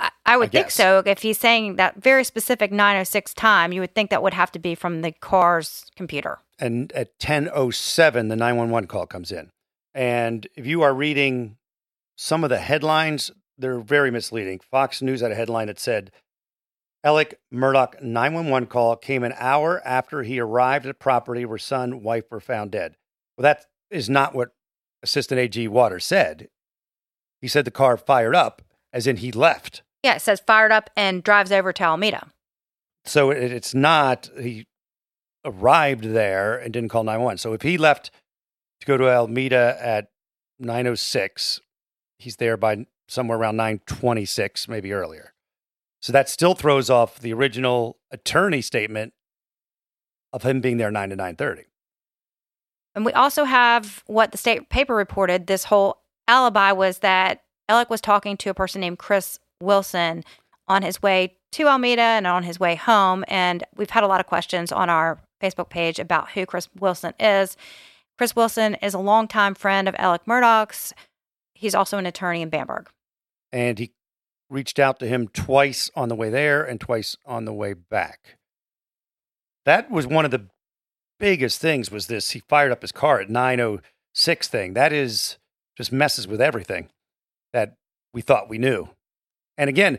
I, 0.00 0.10
I 0.26 0.36
would 0.36 0.52
think 0.52 0.66
guess. 0.66 0.74
so. 0.74 1.02
If 1.04 1.22
he's 1.22 1.38
saying 1.38 1.76
that 1.76 2.02
very 2.02 2.24
specific 2.24 2.70
906 2.70 3.34
time, 3.34 3.72
you 3.72 3.80
would 3.80 3.94
think 3.94 4.10
that 4.10 4.22
would 4.22 4.34
have 4.34 4.52
to 4.52 4.58
be 4.58 4.74
from 4.74 5.02
the 5.02 5.12
car's 5.12 5.86
computer. 5.96 6.38
And 6.58 6.92
at 6.92 7.12
1007, 7.20 8.28
the 8.28 8.36
911 8.36 8.88
call 8.88 9.06
comes 9.06 9.32
in. 9.32 9.50
And 9.94 10.46
if 10.56 10.66
you 10.66 10.82
are 10.82 10.94
reading 10.94 11.56
some 12.16 12.44
of 12.44 12.50
the 12.50 12.58
headlines, 12.58 13.30
they're 13.56 13.80
very 13.80 14.10
misleading. 14.10 14.60
Fox 14.60 15.02
News 15.02 15.20
had 15.20 15.32
a 15.32 15.36
headline 15.36 15.68
that 15.68 15.78
said, 15.78 16.10
Alec 17.04 17.38
Murdaugh 17.52 18.02
911 18.02 18.66
call 18.68 18.96
came 18.96 19.22
an 19.22 19.34
hour 19.38 19.80
after 19.84 20.22
he 20.24 20.40
arrived 20.40 20.86
at 20.86 20.98
property 20.98 21.44
where 21.44 21.58
son, 21.58 22.02
wife 22.02 22.24
were 22.30 22.40
found 22.40 22.72
dead. 22.72 22.96
Well, 23.36 23.44
that 23.44 23.66
is 23.90 24.10
not 24.10 24.34
what 24.34 24.50
Assistant 25.02 25.38
AG 25.38 25.68
Waters 25.68 26.04
said. 26.04 26.48
He 27.40 27.48
said 27.48 27.64
the 27.64 27.70
car 27.70 27.96
fired 27.96 28.34
up, 28.34 28.62
as 28.92 29.06
in 29.06 29.16
he 29.16 29.32
left. 29.32 29.82
Yeah, 30.02 30.14
it 30.14 30.22
says 30.22 30.40
fired 30.46 30.72
up 30.72 30.90
and 30.96 31.22
drives 31.22 31.52
over 31.52 31.72
to 31.72 31.82
Alameda. 31.82 32.28
So 33.04 33.30
it, 33.30 33.52
it's 33.52 33.74
not 33.74 34.30
he 34.38 34.66
arrived 35.44 36.04
there 36.04 36.56
and 36.56 36.72
didn't 36.72 36.90
call 36.90 37.04
911. 37.04 37.38
So 37.38 37.52
if 37.52 37.62
he 37.62 37.78
left 37.78 38.10
to 38.80 38.86
go 38.86 38.96
to 38.96 39.08
Alameda 39.08 39.76
at 39.80 40.10
906, 40.58 41.60
he's 42.18 42.36
there 42.36 42.56
by 42.56 42.86
somewhere 43.08 43.38
around 43.38 43.56
926, 43.56 44.68
maybe 44.68 44.92
earlier. 44.92 45.32
So 46.00 46.12
that 46.12 46.28
still 46.28 46.54
throws 46.54 46.90
off 46.90 47.18
the 47.18 47.32
original 47.32 47.98
attorney 48.10 48.60
statement 48.60 49.14
of 50.32 50.42
him 50.42 50.60
being 50.60 50.76
there 50.76 50.90
9 50.90 51.10
to 51.10 51.16
930. 51.16 51.64
And 52.94 53.04
we 53.04 53.12
also 53.12 53.44
have 53.44 54.02
what 54.06 54.32
the 54.32 54.38
state 54.38 54.68
paper 54.68 54.94
reported. 54.94 55.46
This 55.46 55.64
whole 55.64 56.02
alibi 56.26 56.72
was 56.72 56.98
that 56.98 57.42
Alec 57.68 57.90
was 57.90 58.00
talking 58.00 58.36
to 58.38 58.50
a 58.50 58.54
person 58.54 58.80
named 58.80 58.98
Chris 58.98 59.38
Wilson 59.60 60.24
on 60.66 60.82
his 60.82 61.02
way 61.02 61.36
to 61.52 61.66
Almeda 61.66 62.02
and 62.02 62.26
on 62.26 62.42
his 62.42 62.58
way 62.58 62.74
home. 62.74 63.24
And 63.28 63.64
we've 63.76 63.90
had 63.90 64.04
a 64.04 64.06
lot 64.06 64.20
of 64.20 64.26
questions 64.26 64.72
on 64.72 64.90
our 64.90 65.20
Facebook 65.42 65.68
page 65.68 65.98
about 65.98 66.30
who 66.30 66.46
Chris 66.46 66.68
Wilson 66.78 67.14
is. 67.20 67.56
Chris 68.16 68.34
Wilson 68.34 68.74
is 68.76 68.94
a 68.94 68.98
longtime 68.98 69.54
friend 69.54 69.88
of 69.88 69.94
Alec 69.98 70.22
Murdaugh's. 70.26 70.92
He's 71.54 71.74
also 71.74 71.98
an 71.98 72.06
attorney 72.06 72.42
in 72.42 72.48
Bamberg. 72.48 72.88
And 73.52 73.78
he 73.78 73.92
reached 74.50 74.78
out 74.78 74.98
to 75.00 75.06
him 75.06 75.28
twice 75.28 75.90
on 75.94 76.08
the 76.08 76.14
way 76.14 76.30
there 76.30 76.64
and 76.64 76.80
twice 76.80 77.16
on 77.26 77.44
the 77.44 77.52
way 77.52 77.74
back. 77.74 78.38
That 79.64 79.90
was 79.90 80.06
one 80.06 80.24
of 80.24 80.30
the 80.30 80.46
biggest 81.20 81.60
things 81.60 81.90
was 81.90 82.06
this 82.06 82.30
he 82.30 82.42
fired 82.48 82.72
up 82.72 82.82
his 82.82 82.92
car 82.92 83.20
at 83.20 83.28
906 83.28 84.48
thing. 84.48 84.72
That 84.74 84.92
is 84.92 85.36
just 85.76 85.92
messes 85.92 86.26
with 86.26 86.40
everything 86.40 86.88
that 87.52 87.74
we 88.12 88.20
thought 88.20 88.48
we 88.48 88.58
knew. 88.58 88.88
And 89.56 89.68
again, 89.68 89.98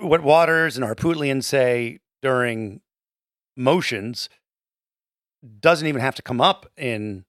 what 0.00 0.22
Waters 0.22 0.76
and 0.76 0.86
Harpootlian 0.86 1.42
say 1.42 1.98
during 2.22 2.80
motions 3.56 4.28
doesn't 5.60 5.86
even 5.86 6.00
have 6.00 6.14
to 6.16 6.22
come 6.22 6.40
up 6.40 6.66
in 6.76 7.24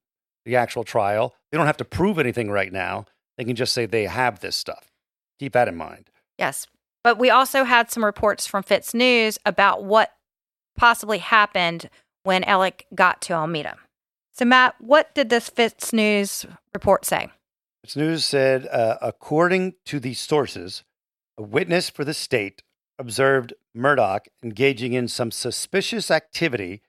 the 0.45 0.55
actual 0.55 0.83
trial. 0.83 1.35
They 1.51 1.57
don't 1.57 1.67
have 1.67 1.77
to 1.77 1.85
prove 1.85 2.19
anything 2.19 2.49
right 2.49 2.71
now. 2.71 3.05
They 3.37 3.45
can 3.45 3.55
just 3.55 3.73
say 3.73 3.85
they 3.85 4.05
have 4.05 4.39
this 4.39 4.55
stuff. 4.55 4.91
keep 5.39 5.53
that 5.53 5.67
in 5.67 5.75
mind. 5.75 6.09
Yes. 6.37 6.67
But 7.03 7.17
we 7.17 7.29
also 7.29 7.63
had 7.63 7.89
some 7.89 8.03
reports 8.03 8.45
from 8.45 8.63
FITSNews 8.63 9.37
about 9.45 9.83
what 9.83 10.13
possibly 10.77 11.19
happened 11.19 11.89
when 12.23 12.43
Alec 12.43 12.85
got 12.93 13.21
to 13.21 13.33
Alameda. 13.33 13.77
So, 14.33 14.45
Matt, 14.45 14.75
what 14.79 15.13
did 15.15 15.29
this 15.29 15.49
FITSNews 15.49 16.57
report 16.73 17.05
say? 17.05 17.29
FITSNews 17.85 18.23
said, 18.23 18.67
uh, 18.67 18.97
according 19.01 19.75
to 19.85 19.99
these 19.99 20.19
sources, 20.19 20.83
a 21.37 21.43
witness 21.43 21.89
for 21.89 22.03
the 22.03 22.13
state 22.13 22.61
observed 22.97 23.53
Murdaugh 23.75 24.19
engaging 24.43 24.93
in 24.93 25.07
some 25.07 25.31
suspicious 25.31 26.11
activity 26.11 26.81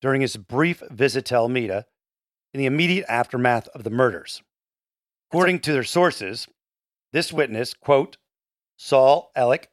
during 0.00 0.22
his 0.22 0.36
brief 0.36 0.82
visit 0.90 1.26
to 1.26 1.34
Alameda 1.34 1.84
in 2.54 2.58
the 2.58 2.66
immediate 2.66 3.04
aftermath 3.08 3.68
of 3.68 3.84
the 3.84 3.90
murders. 3.90 4.42
According 5.30 5.60
to 5.60 5.72
their 5.72 5.84
sources, 5.84 6.48
this 7.12 7.32
witness, 7.32 7.74
quote, 7.74 8.16
saw 8.78 9.26
Alec 9.36 9.68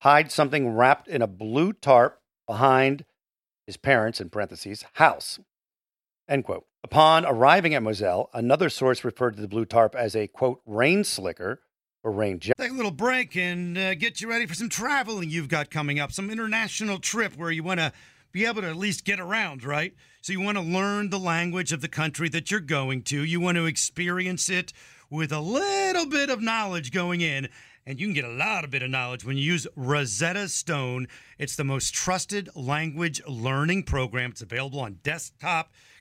hide 0.00 0.32
something 0.32 0.74
wrapped 0.74 1.06
in 1.06 1.22
a 1.22 1.28
blue 1.28 1.72
tarp 1.72 2.20
behind 2.48 3.04
his 3.66 3.76
parents, 3.76 4.20
in 4.20 4.30
parentheses, 4.30 4.84
house, 4.94 5.38
end 6.28 6.44
quote. 6.44 6.64
Upon 6.84 7.24
arriving 7.24 7.74
at 7.74 7.82
Moselle, 7.82 8.28
another 8.34 8.68
source 8.68 9.04
referred 9.04 9.36
to 9.36 9.42
the 9.42 9.48
blue 9.48 9.64
tarp 9.64 9.94
as 9.94 10.16
a, 10.16 10.26
quote, 10.26 10.60
rain 10.66 11.04
slicker 11.04 11.60
or 12.02 12.10
rain 12.10 12.40
jet. 12.40 12.54
Take 12.58 12.72
a 12.72 12.74
little 12.74 12.90
break 12.90 13.36
and 13.36 13.78
uh, 13.78 13.94
get 13.94 14.20
you 14.20 14.28
ready 14.28 14.46
for 14.46 14.54
some 14.54 14.68
traveling 14.68 15.30
you've 15.30 15.48
got 15.48 15.70
coming 15.70 16.00
up, 16.00 16.10
some 16.10 16.30
international 16.30 16.98
trip 16.98 17.36
where 17.36 17.50
you 17.50 17.62
want 17.62 17.78
to 17.80 17.92
be 18.32 18.46
able 18.46 18.62
to 18.62 18.68
at 18.68 18.76
least 18.76 19.04
get 19.04 19.20
around, 19.20 19.62
right? 19.62 19.94
So 20.22 20.32
you 20.32 20.40
want 20.40 20.56
to 20.56 20.64
learn 20.64 21.10
the 21.10 21.18
language 21.18 21.72
of 21.72 21.82
the 21.82 21.88
country 21.88 22.28
that 22.30 22.50
you're 22.50 22.60
going 22.60 23.02
to. 23.04 23.22
You 23.22 23.40
want 23.40 23.56
to 23.56 23.66
experience 23.66 24.48
it 24.48 24.72
with 25.10 25.30
a 25.32 25.40
little 25.40 26.06
bit 26.06 26.30
of 26.30 26.40
knowledge 26.40 26.90
going 26.90 27.20
in. 27.20 27.48
And 27.84 28.00
you 28.00 28.06
can 28.06 28.14
get 28.14 28.24
a 28.24 28.28
lot 28.28 28.64
of 28.64 28.70
bit 28.70 28.82
of 28.82 28.90
knowledge 28.90 29.24
when 29.24 29.36
you 29.36 29.42
use 29.42 29.66
Rosetta 29.76 30.48
Stone. 30.48 31.08
It's 31.38 31.56
the 31.56 31.64
most 31.64 31.92
trusted 31.92 32.48
language 32.54 33.20
learning 33.26 33.82
program. 33.82 34.30
It's 34.30 34.40
available 34.40 34.80
on 34.80 35.00
desktop. 35.02 35.72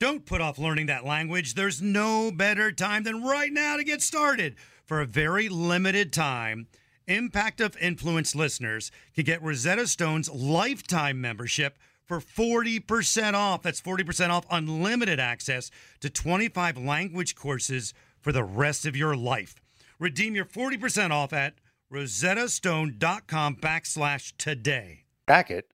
Don't 0.00 0.24
put 0.24 0.40
off 0.40 0.58
learning 0.58 0.86
that 0.86 1.04
language. 1.04 1.54
There's 1.54 1.82
no 1.82 2.30
better 2.30 2.70
time 2.70 3.02
than 3.02 3.24
right 3.24 3.52
now 3.52 3.76
to 3.76 3.84
get 3.84 4.00
started 4.00 4.54
for 4.88 5.00
a 5.02 5.06
very 5.06 5.48
limited 5.50 6.12
time, 6.12 6.66
Impact 7.06 7.60
of 7.60 7.76
Influence 7.76 8.34
listeners 8.34 8.90
can 9.14 9.24
get 9.24 9.42
Rosetta 9.42 9.86
Stone's 9.86 10.30
lifetime 10.30 11.20
membership 11.20 11.78
for 12.06 12.20
40% 12.20 13.34
off. 13.34 13.62
That's 13.62 13.80
40% 13.80 14.30
off 14.30 14.46
unlimited 14.50 15.20
access 15.20 15.70
to 16.00 16.08
25 16.08 16.78
language 16.78 17.34
courses 17.34 17.92
for 18.20 18.32
the 18.32 18.44
rest 18.44 18.86
of 18.86 18.96
your 18.96 19.14
life. 19.14 19.56
Redeem 19.98 20.34
your 20.34 20.44
40% 20.46 21.10
off 21.10 21.32
at 21.32 21.54
rosettastone.com 21.92 23.56
backslash 23.56 24.32
today. 24.38 25.04
Jacket, 25.28 25.72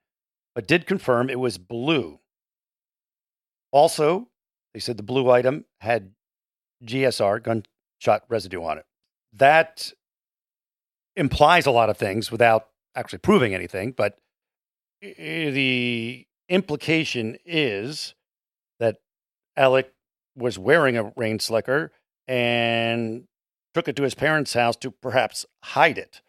but 0.54 0.66
did 0.66 0.86
confirm 0.86 1.30
it 1.30 1.38
was 1.38 1.58
blue. 1.58 2.18
Also, 3.74 4.28
they 4.72 4.80
said 4.80 4.96
the 4.96 5.02
blue 5.02 5.30
item 5.30 5.66
had 5.80 6.12
GSR, 6.82 7.42
gunshot 7.42 8.24
residue 8.30 8.62
on 8.62 8.78
it 8.78 8.86
that 9.34 9.92
implies 11.16 11.66
a 11.66 11.70
lot 11.70 11.90
of 11.90 11.96
things 11.96 12.30
without 12.30 12.68
actually 12.94 13.18
proving 13.18 13.54
anything. 13.54 13.92
But 13.92 14.18
the 15.00 16.26
implication 16.48 17.36
is 17.44 18.14
that 18.78 18.98
Alec 19.56 19.92
was 20.36 20.58
wearing 20.58 20.96
a 20.96 21.12
rain 21.16 21.38
slicker 21.38 21.92
and 22.26 23.24
took 23.74 23.88
it 23.88 23.96
to 23.96 24.02
his 24.02 24.14
parents' 24.14 24.54
house 24.54 24.76
to 24.76 24.90
perhaps 24.90 25.44
hide 25.62 25.98
it. 25.98 26.22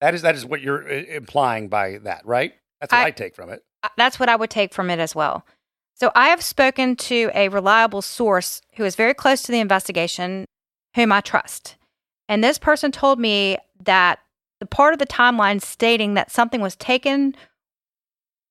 That 0.00 0.14
is 0.14 0.22
that 0.22 0.34
is 0.34 0.44
what 0.44 0.60
you're 0.60 0.86
implying 0.86 1.68
by 1.68 1.98
that, 1.98 2.26
right? 2.26 2.54
That's 2.80 2.92
what 2.92 2.98
I, 2.98 3.06
I 3.06 3.10
take 3.10 3.34
from 3.34 3.48
it. 3.48 3.62
That's 3.96 4.20
what 4.20 4.28
I 4.28 4.36
would 4.36 4.50
take 4.50 4.74
from 4.74 4.90
it 4.90 4.98
as 4.98 5.14
well. 5.14 5.46
So 5.96 6.12
I 6.14 6.28
have 6.28 6.42
spoken 6.42 6.94
to 6.96 7.30
a 7.34 7.48
reliable 7.48 8.02
source 8.02 8.60
who 8.74 8.84
is 8.84 8.96
very 8.96 9.14
close 9.14 9.42
to 9.42 9.52
the 9.52 9.60
investigation, 9.60 10.44
whom 10.94 11.10
I 11.10 11.22
trust. 11.22 11.76
And 12.28 12.44
this 12.44 12.58
person 12.58 12.92
told 12.92 13.18
me 13.18 13.56
that 13.82 14.18
the 14.60 14.66
part 14.66 14.92
of 14.92 14.98
the 14.98 15.06
timeline 15.06 15.62
stating 15.62 16.14
that 16.14 16.30
something 16.30 16.60
was 16.60 16.76
taken 16.76 17.34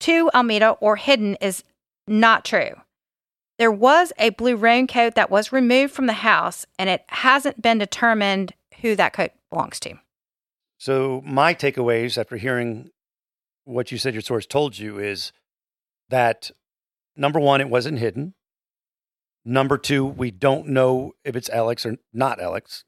to 0.01 0.29
Alameda 0.33 0.71
or 0.81 0.95
hidden 0.95 1.35
is 1.35 1.63
not 2.07 2.45
true. 2.45 2.71
There 3.59 3.71
was 3.71 4.11
a 4.17 4.31
blue 4.31 4.55
raincoat 4.55 5.15
that 5.15 5.29
was 5.29 5.51
removed 5.51 5.93
from 5.93 6.07
the 6.07 6.13
house, 6.13 6.65
and 6.77 6.89
it 6.89 7.05
hasn't 7.07 7.61
been 7.61 7.77
determined 7.77 8.53
who 8.81 8.95
that 8.95 9.13
coat 9.13 9.31
belongs 9.49 9.79
to. 9.81 9.95
So, 10.77 11.21
my 11.25 11.53
takeaways 11.53 12.17
after 12.17 12.35
hearing 12.35 12.89
what 13.63 13.91
you 13.91 13.97
said 13.97 14.13
your 14.13 14.21
source 14.21 14.45
told 14.45 14.77
you 14.77 14.99
is 14.99 15.31
that 16.09 16.51
number 17.15 17.39
one, 17.39 17.61
it 17.61 17.69
wasn't 17.69 17.99
hidden. 17.99 18.33
Number 19.43 19.77
two, 19.77 20.05
we 20.05 20.31
don't 20.31 20.67
know 20.67 21.13
if 21.23 21.35
it's 21.35 21.49
Alex 21.49 21.85
or 21.85 21.97
not 22.11 22.41
Alex. 22.41 22.83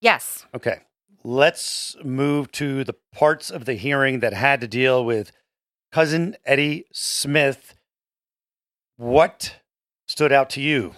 Yes. 0.00 0.44
Okay. 0.54 0.80
Let's 1.22 1.96
move 2.04 2.52
to 2.52 2.84
the 2.84 2.94
parts 3.12 3.50
of 3.50 3.64
the 3.64 3.74
hearing 3.74 4.20
that 4.20 4.34
had 4.34 4.60
to 4.60 4.68
deal 4.68 5.02
with 5.04 5.32
cousin 5.90 6.36
Eddie 6.44 6.84
Smith. 6.92 7.74
What 8.96 9.56
stood 10.06 10.32
out 10.32 10.50
to 10.50 10.60
you? 10.60 10.94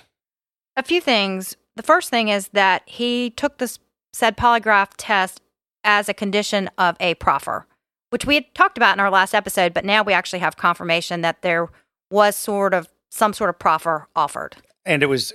A 0.77 0.83
few 0.83 1.01
things. 1.01 1.57
The 1.77 1.85
first 1.85 2.11
thing 2.11 2.29
is 2.29 2.49
that 2.49 2.83
he 2.87 3.31
took 3.31 3.59
this 3.59 3.79
said 4.13 4.37
polygraph 4.37 4.91
test 4.97 5.41
as 5.85 6.09
a 6.09 6.15
condition 6.15 6.69
of 6.79 6.97
a 6.99 7.15
proffer, 7.15 7.67
which 8.11 8.27
we 8.27 8.35
had 8.35 8.53
talked 8.55 8.77
about 8.77 8.97
in 8.97 9.01
our 9.01 9.11
last 9.11 9.35
episode, 9.35 9.73
but 9.73 9.85
now 9.85 10.03
we 10.03 10.13
actually 10.13 10.41
have 10.41 10.57
confirmation 10.57 11.21
that 11.21 11.43
there 11.43 11.69
was 12.11 12.37
sort 12.37 12.75
of 12.75 12.89
some 13.11 13.33
sort 13.33 13.51
of 13.51 13.59
proffer 13.59 14.09
offered. 14.15 14.57
And 14.85 15.03
it 15.03 15.07
was 15.07 15.33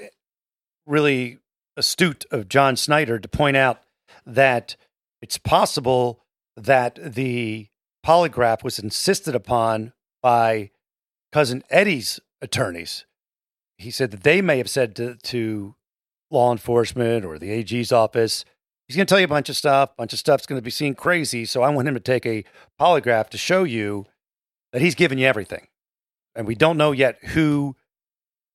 really 0.85 1.39
astute 1.77 2.25
of 2.31 2.49
John 2.49 2.75
Snyder 2.75 3.19
to 3.19 3.27
point 3.27 3.57
out 3.57 3.81
that 4.25 4.75
it's 5.21 5.37
possible 5.37 6.23
that 6.55 6.99
the 7.01 7.67
polygraph 8.05 8.63
was 8.63 8.79
insisted 8.79 9.35
upon 9.35 9.93
by 10.21 10.71
cousin 11.31 11.63
Eddie's 11.69 12.19
attorneys. 12.41 13.05
He 13.77 13.91
said 13.91 14.11
that 14.11 14.23
they 14.23 14.41
may 14.41 14.57
have 14.57 14.69
said 14.69 14.95
to, 14.97 15.15
to 15.15 15.75
law 16.29 16.51
enforcement 16.51 17.25
or 17.25 17.39
the 17.39 17.51
AG's 17.51 17.91
office, 17.91 18.45
he's 18.87 18.95
going 18.95 19.05
to 19.05 19.09
tell 19.09 19.19
you 19.19 19.25
a 19.25 19.29
bunch 19.29 19.49
of 19.49 19.57
stuff, 19.57 19.91
a 19.91 19.95
bunch 19.97 20.13
of 20.13 20.19
stuff's 20.19 20.45
going 20.45 20.59
to 20.59 20.63
be 20.63 20.71
seen 20.71 20.93
crazy. 20.93 21.45
So 21.45 21.61
I 21.61 21.69
want 21.69 21.87
him 21.87 21.93
to 21.93 21.99
take 21.99 22.25
a 22.25 22.43
polygraph 22.79 23.29
to 23.29 23.37
show 23.37 23.63
you 23.63 24.05
that 24.71 24.81
he's 24.81 24.95
giving 24.95 25.17
you 25.17 25.27
everything. 25.27 25.67
And 26.35 26.47
we 26.47 26.55
don't 26.55 26.77
know 26.77 26.91
yet 26.91 27.17
who 27.23 27.75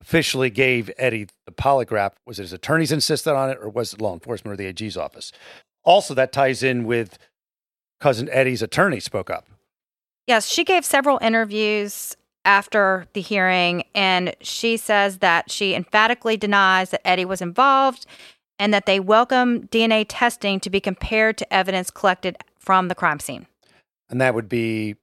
officially 0.01 0.51
gave 0.51 0.91
Eddie 0.99 1.29
the 1.47 1.53
polygraph. 1.53 2.13
Was 2.27 2.39
it 2.39 2.43
his 2.43 2.53
attorneys 2.53 2.93
insisted 2.93 3.35
on 3.35 3.51
it, 3.51 3.59
or 3.61 3.69
was 3.69 3.93
it 3.93 4.01
law 4.01 4.15
enforcement 4.15 4.55
or 4.55 4.57
the 4.57 4.67
AG's 4.67 4.97
office? 4.97 5.33
Also, 5.85 6.15
that 6.15 6.33
ties 6.33 6.63
in 6.63 6.85
with 6.85 7.19
cousin 8.01 8.29
Eddie's 8.31 8.63
attorney 8.63 9.01
spoke 9.01 9.31
up. 9.31 9.47
Yes, 10.27 10.49
she 10.49 10.65
gave 10.65 10.85
several 10.85 11.19
interviews 11.23 12.17
after 12.45 13.07
the 13.13 13.21
hearing, 13.21 13.85
and 13.95 14.35
she 14.41 14.77
says 14.77 15.19
that 15.19 15.51
she 15.51 15.75
emphatically 15.75 16.37
denies 16.37 16.91
that 16.91 17.07
Eddie 17.07 17.25
was 17.25 17.41
involved 17.41 18.07
and 18.59 18.73
that 18.73 18.87
they 18.87 19.01
welcome 19.01 19.67
DNA 19.69 20.07
testing 20.09 20.61
to 20.61 20.71
be 20.71 20.81
compared 20.81 21.37
to 21.39 21.53
evidence 21.53 21.91
collected 21.91 22.37
from 22.59 22.89
the 22.89 22.95
crime 22.95 23.21
scene. 23.21 23.47
And 24.09 24.21
that 24.21 24.35
would 24.35 24.49
be 24.49 24.97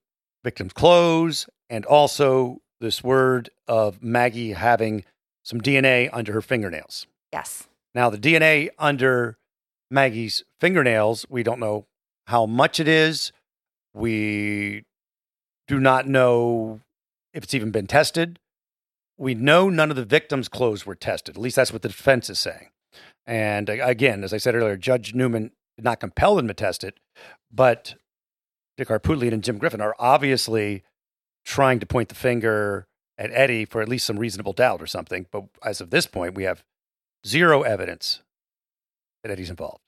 victims' 0.44 0.74
clothes 0.74 1.48
and 1.70 1.86
also 1.86 2.62
this 2.84 3.04
word 3.04 3.50
of 3.68 4.04
Maggie 4.04 4.54
having 4.54 5.04
some 5.42 5.60
DNA 5.60 6.10
under 6.14 6.34
her 6.34 6.42
fingernails. 6.42 7.08
Yes. 7.32 7.68
Now, 7.96 8.10
the 8.10 8.18
DNA 8.18 8.70
under 8.78 9.38
Maggie's 9.90 10.44
fingernails, 10.60 11.26
we 11.30 11.44
don't 11.44 11.60
know 11.60 11.86
how 12.28 12.46
much 12.46 12.80
it 12.80 12.88
is. 12.88 13.32
We 13.94 14.84
do 15.68 15.80
not 15.80 16.08
know 16.08 16.82
if 17.34 17.44
it's 17.44 17.54
even 17.54 17.72
been 17.72 17.88
tested. 17.88 18.40
We 19.18 19.34
know 19.34 19.70
none 19.70 19.90
of 19.90 19.96
the 19.96 20.06
victims' 20.06 20.50
clothes 20.50 20.86
were 20.86 20.96
tested. 20.96 21.36
At 21.36 21.42
least 21.42 21.56
that's 21.56 21.72
what 21.72 21.84
the 21.84 21.90
defense 21.90 22.30
is 22.30 22.40
saying. 22.40 22.70
And 23.26 23.70
uh, 23.70 23.78
again, 23.82 24.24
as 24.24 24.34
I 24.34 24.38
said 24.38 24.56
earlier, 24.56 24.76
Judge 24.76 25.14
Newman 25.14 25.52
did 25.78 25.86
not 25.86 26.00
compel 26.00 26.36
them 26.36 26.48
to 26.48 26.54
test 26.54 26.84
it. 26.84 27.00
But 27.52 27.96
Dick 28.78 28.88
Harpootlian 28.88 29.34
and 29.34 29.44
Jim 29.44 29.58
Griffin 29.58 29.82
are 29.82 29.96
obviously 30.00 30.84
trying 31.46 31.80
to 31.80 31.86
point 31.86 32.10
the 32.10 32.16
finger 32.16 32.88
at 33.18 33.32
Eddie 33.32 33.66
for 33.66 33.82
at 33.82 33.90
least 33.90 34.06
some 34.06 34.18
reasonable 34.18 34.54
doubt 34.54 34.82
or 34.82 34.88
something. 34.88 35.26
But 35.32 35.46
as 35.64 35.82
of 35.82 35.90
this 35.90 36.08
point, 36.08 36.36
we 36.36 36.44
have 36.44 36.64
zero 37.26 37.62
evidence 37.62 38.22
that 39.24 39.32
Eddie's 39.32 39.50
involved. 39.50 39.80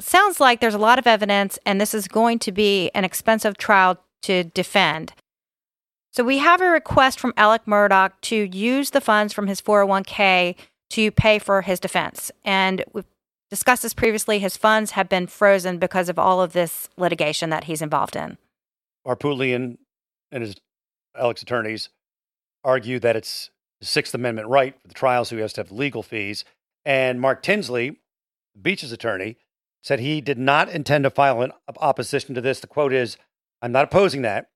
Sounds 0.00 0.40
like 0.40 0.60
there's 0.60 0.74
a 0.74 0.78
lot 0.78 0.98
of 0.98 1.06
evidence, 1.06 1.58
and 1.64 1.80
this 1.80 1.94
is 1.94 2.06
going 2.06 2.38
to 2.40 2.52
be 2.52 2.90
an 2.94 3.04
expensive 3.04 3.56
trial 3.56 3.98
to 4.22 4.44
defend. 4.44 5.12
So 6.12 6.24
we 6.24 6.38
have 6.38 6.60
a 6.60 6.68
request 6.68 7.20
from 7.20 7.34
Alec 7.36 7.64
Murdaugh 7.66 8.12
to 8.22 8.36
use 8.36 8.90
the 8.90 9.00
funds 9.00 9.32
from 9.32 9.46
his 9.46 9.60
401k 9.60 10.56
to 10.90 11.10
pay 11.10 11.38
for 11.38 11.62
his 11.62 11.80
defense. 11.80 12.30
And 12.44 12.84
we've 12.92 13.04
discussed 13.50 13.82
this 13.82 13.94
previously. 13.94 14.38
His 14.38 14.56
funds 14.56 14.92
have 14.92 15.08
been 15.08 15.26
frozen 15.26 15.78
because 15.78 16.08
of 16.08 16.18
all 16.18 16.42
of 16.42 16.52
this 16.52 16.88
litigation 16.96 17.50
that 17.50 17.64
he's 17.64 17.82
involved 17.82 18.16
in. 18.16 18.38
Harpootlian 19.06 19.78
and 20.32 20.42
his 20.42 20.56
Alec's 21.18 21.42
attorneys 21.42 21.88
argue 22.64 22.98
that 23.00 23.16
it's 23.16 23.50
the 23.80 23.86
Sixth 23.86 24.14
Amendment 24.14 24.48
right 24.48 24.74
for 24.80 24.88
the 24.88 24.94
trial, 24.94 25.24
so 25.24 25.36
he 25.36 25.42
has 25.42 25.52
to 25.54 25.60
have 25.60 25.70
legal 25.70 26.02
fees. 26.02 26.44
And 26.84 27.20
Mark 27.20 27.42
Tinsley, 27.42 27.98
Beach's 28.60 28.92
attorney, 28.92 29.36
said 29.82 30.00
he 30.00 30.20
did 30.20 30.38
not 30.38 30.68
intend 30.68 31.04
to 31.04 31.10
file 31.10 31.42
an 31.42 31.52
opposition 31.78 32.34
to 32.34 32.40
this. 32.40 32.60
The 32.60 32.66
quote 32.66 32.92
is 32.92 33.16
I'm 33.62 33.72
not 33.72 33.84
opposing 33.84 34.22
that. 34.22 34.50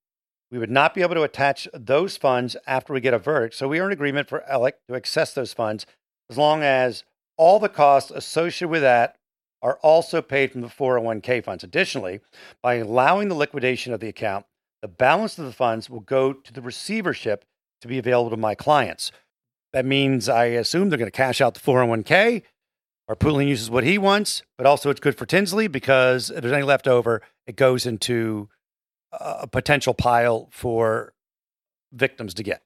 We 0.50 0.58
would 0.58 0.70
not 0.70 0.94
be 0.94 1.02
able 1.02 1.14
to 1.14 1.22
attach 1.22 1.68
those 1.72 2.16
funds 2.16 2.56
after 2.66 2.92
we 2.92 3.00
get 3.00 3.14
a 3.14 3.18
verdict. 3.18 3.54
So 3.54 3.68
we 3.68 3.78
are 3.78 3.86
in 3.86 3.92
agreement 3.92 4.28
for 4.28 4.42
Alec 4.50 4.78
to 4.88 4.96
access 4.96 5.32
those 5.32 5.52
funds 5.52 5.86
as 6.28 6.36
long 6.36 6.62
as 6.62 7.04
all 7.36 7.58
the 7.58 7.68
costs 7.68 8.10
associated 8.10 8.68
with 8.68 8.82
that 8.82 9.16
are 9.62 9.78
also 9.82 10.22
paid 10.22 10.50
from 10.50 10.62
the 10.62 10.68
401k 10.68 11.44
funds. 11.44 11.62
Additionally, 11.62 12.20
by 12.62 12.74
allowing 12.74 13.28
the 13.28 13.34
liquidation 13.34 13.92
of 13.92 14.00
the 14.00 14.08
account, 14.08 14.46
the 14.82 14.88
balance 14.88 15.38
of 15.38 15.44
the 15.44 15.52
funds 15.52 15.90
will 15.90 16.00
go 16.00 16.32
to 16.32 16.52
the 16.52 16.62
receivership 16.62 17.44
to 17.82 17.88
be 17.88 17.98
available 17.98 18.30
to 18.30 18.36
my 18.36 18.54
clients. 18.54 19.12
That 19.72 19.84
means 19.84 20.28
I 20.28 20.46
assume 20.46 20.88
they're 20.88 20.98
going 20.98 21.10
to 21.10 21.16
cash 21.16 21.40
out 21.40 21.54
the 21.54 21.60
401k. 21.60 22.42
Harpootlian 23.08 23.48
uses 23.48 23.70
what 23.70 23.84
he 23.84 23.98
wants, 23.98 24.42
but 24.56 24.66
also 24.66 24.90
it's 24.90 25.00
good 25.00 25.16
for 25.16 25.26
Tinsley 25.26 25.68
because 25.68 26.30
if 26.30 26.42
there's 26.42 26.52
any 26.52 26.62
left 26.62 26.86
over, 26.86 27.22
it 27.46 27.56
goes 27.56 27.86
into 27.86 28.48
a 29.12 29.46
potential 29.46 29.94
pile 29.94 30.48
for 30.52 31.12
victims 31.92 32.34
to 32.34 32.42
get. 32.42 32.62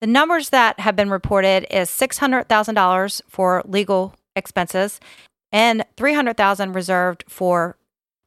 The 0.00 0.06
numbers 0.06 0.50
that 0.50 0.80
have 0.80 0.96
been 0.96 1.10
reported 1.10 1.66
is 1.70 1.88
$600,000 1.90 3.22
for 3.28 3.62
legal 3.64 4.14
expenses 4.34 5.00
and 5.50 5.84
300,000 5.96 6.72
reserved 6.72 7.24
for 7.28 7.76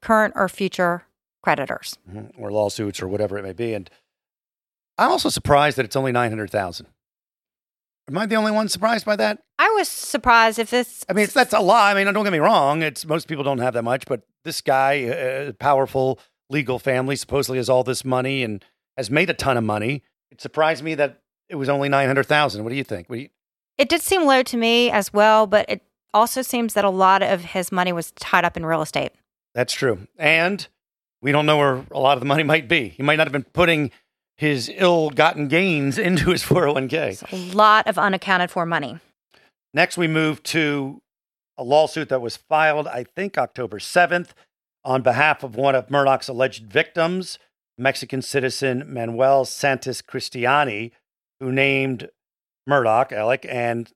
current 0.01 0.33
or 0.35 0.47
future 0.47 1.05
creditors 1.45 1.99
mm-hmm. 2.09 2.41
or 2.41 2.51
lawsuits 2.51 3.03
or 3.03 3.07
whatever 3.07 3.37
it 3.37 3.43
may 3.43 3.53
be. 3.53 3.75
And 3.75 3.87
I'm 4.97 5.11
also 5.11 5.29
surprised 5.29 5.77
that 5.77 5.85
it's 5.85 5.95
only 5.95 6.11
900,000. 6.11 6.87
Am 8.09 8.17
I 8.17 8.25
the 8.25 8.35
only 8.35 8.51
one 8.51 8.67
surprised 8.67 9.05
by 9.05 9.15
that? 9.15 9.43
I 9.59 9.69
was 9.77 9.87
surprised 9.87 10.57
if 10.57 10.71
this. 10.71 11.05
I 11.07 11.13
mean, 11.13 11.27
that's 11.31 11.53
a 11.53 11.59
lot. 11.59 11.95
I 11.95 12.03
mean, 12.03 12.11
don't 12.11 12.23
get 12.23 12.33
me 12.33 12.39
wrong. 12.39 12.81
It's 12.81 13.05
most 13.05 13.27
people 13.27 13.43
don't 13.43 13.59
have 13.59 13.75
that 13.75 13.83
much, 13.83 14.05
but 14.07 14.23
this 14.43 14.61
guy, 14.61 15.05
uh, 15.05 15.51
powerful 15.53 16.19
legal 16.49 16.79
family, 16.79 17.15
supposedly 17.15 17.57
has 17.57 17.69
all 17.69 17.83
this 17.83 18.03
money 18.03 18.43
and 18.43 18.63
has 18.97 19.11
made 19.11 19.29
a 19.29 19.33
ton 19.33 19.57
of 19.57 19.63
money. 19.63 20.03
It 20.31 20.41
surprised 20.41 20.83
me 20.83 20.95
that 20.95 21.21
it 21.47 21.55
was 21.55 21.69
only 21.69 21.89
nine 21.89 22.07
hundred 22.07 22.25
thousand. 22.25 22.63
What 22.63 22.71
do 22.71 22.75
you 22.75 22.83
think? 22.83 23.07
You... 23.09 23.29
It 23.77 23.89
did 23.89 24.01
seem 24.01 24.25
low 24.25 24.41
to 24.43 24.57
me 24.57 24.91
as 24.91 25.13
well, 25.13 25.47
but 25.47 25.67
it 25.67 25.81
also 26.13 26.41
seems 26.41 26.73
that 26.73 26.85
a 26.85 26.89
lot 26.89 27.21
of 27.21 27.43
his 27.43 27.71
money 27.71 27.93
was 27.93 28.11
tied 28.11 28.45
up 28.45 28.57
in 28.57 28.65
real 28.65 28.81
estate. 28.81 29.11
That's 29.53 29.73
true, 29.73 30.07
and 30.17 30.67
we 31.21 31.31
don't 31.31 31.45
know 31.45 31.57
where 31.57 31.85
a 31.91 31.99
lot 31.99 32.17
of 32.17 32.19
the 32.19 32.25
money 32.25 32.43
might 32.53 32.67
be. 32.67 32.89
He 32.89 33.03
might 33.03 33.15
not 33.17 33.27
have 33.27 33.33
been 33.33 33.43
putting 33.43 33.91
his 34.37 34.69
ill-gotten 34.75 35.47
gains 35.47 35.97
into 35.97 36.29
his 36.31 36.43
401k. 36.43 37.31
a 37.31 37.55
lot 37.55 37.87
of 37.87 37.97
unaccounted 37.97 38.51
for 38.51 38.65
money. 38.65 38.99
Next, 39.73 39.97
we 39.97 40.07
move 40.07 40.41
to 40.43 41.01
a 41.57 41.63
lawsuit 41.63 42.09
that 42.09 42.21
was 42.21 42.37
filed, 42.37 42.87
I 42.87 43.03
think, 43.03 43.37
October 43.37 43.79
7th 43.79 44.29
on 44.83 45.01
behalf 45.01 45.43
of 45.43 45.55
one 45.55 45.73
of 45.73 45.87
Murdaugh's 45.87 46.29
alleged 46.29 46.65
victims, 46.71 47.39
Mexican 47.77 48.21
citizen 48.21 48.83
Manuel 48.87 49.45
Santos 49.45 50.01
Cristiani, 50.01 50.91
who 51.39 51.51
named 51.51 52.09
Murdaugh, 52.69 53.11
Alec, 53.11 53.45
and 53.49 53.91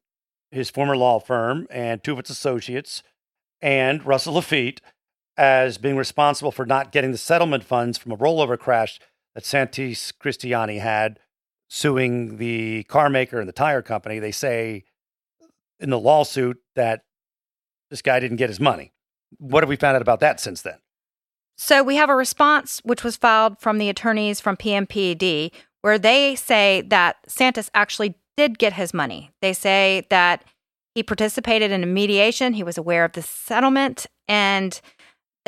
his 0.51 0.69
former 0.69 0.97
law 0.97 1.19
firm 1.19 1.67
and 1.69 2.03
two 2.03 2.13
of 2.13 2.19
its 2.19 2.29
associates 2.29 3.03
and 3.62 4.05
Russell 4.05 4.34
Laffitte 4.36 4.79
as 5.39 5.78
being 5.78 5.95
responsible 5.95 6.52
for 6.52 6.65
not 6.65 6.91
getting 6.91 7.13
the 7.13 7.17
settlement 7.17 7.63
funds 7.63 7.97
from 7.97 8.12
a 8.12 8.17
rollover 8.17 8.60
crash 8.60 8.99
that 9.34 9.45
Santis 9.45 10.12
Cristiani 10.21 10.82
had 10.82 11.17
suing 11.69 12.36
the 12.38 12.84
car 12.84 13.10
maker 13.10 13.39
and 13.39 13.47
the 13.47 13.54
tire 13.54 13.82
company. 13.82 14.19
They 14.19 14.34
say 14.34 14.84
in 15.80 15.91
the 15.91 15.99
lawsuit 15.99 16.58
that 16.75 17.06
this 17.89 18.02
guy 18.02 18.19
didn't 18.19 18.36
get 18.36 18.49
his 18.49 18.60
money. 18.60 18.91
What 19.38 19.63
have 19.63 19.69
we 19.69 19.78
found 19.78 19.95
out 19.95 20.02
about 20.02 20.19
that 20.19 20.41
since 20.41 20.62
then? 20.62 20.80
So 21.56 21.84
we 21.84 21.95
have 21.95 22.10
a 22.10 22.15
response 22.15 22.82
which 22.84 23.06
was 23.06 23.15
filed 23.15 23.60
from 23.60 23.78
the 23.78 23.88
attorneys 23.88 24.41
from 24.41 24.58
PMPED 24.58 25.52
where 25.84 25.97
they 25.97 26.36
say 26.36 26.82
that 26.88 27.15
Santis 27.30 27.69
actually 27.73 28.15
did 28.36 28.60
get 28.60 28.73
his 28.73 28.93
money. 28.93 29.32
They 29.41 29.54
say 29.54 30.06
that 30.10 30.43
he 30.95 31.02
participated 31.02 31.71
in 31.71 31.82
a 31.82 31.86
mediation, 31.88 32.54
he 32.54 32.63
was 32.63 32.78
aware 32.78 33.06
of 33.06 33.13
the 33.13 33.21
settlement, 33.21 34.06
and 34.28 34.82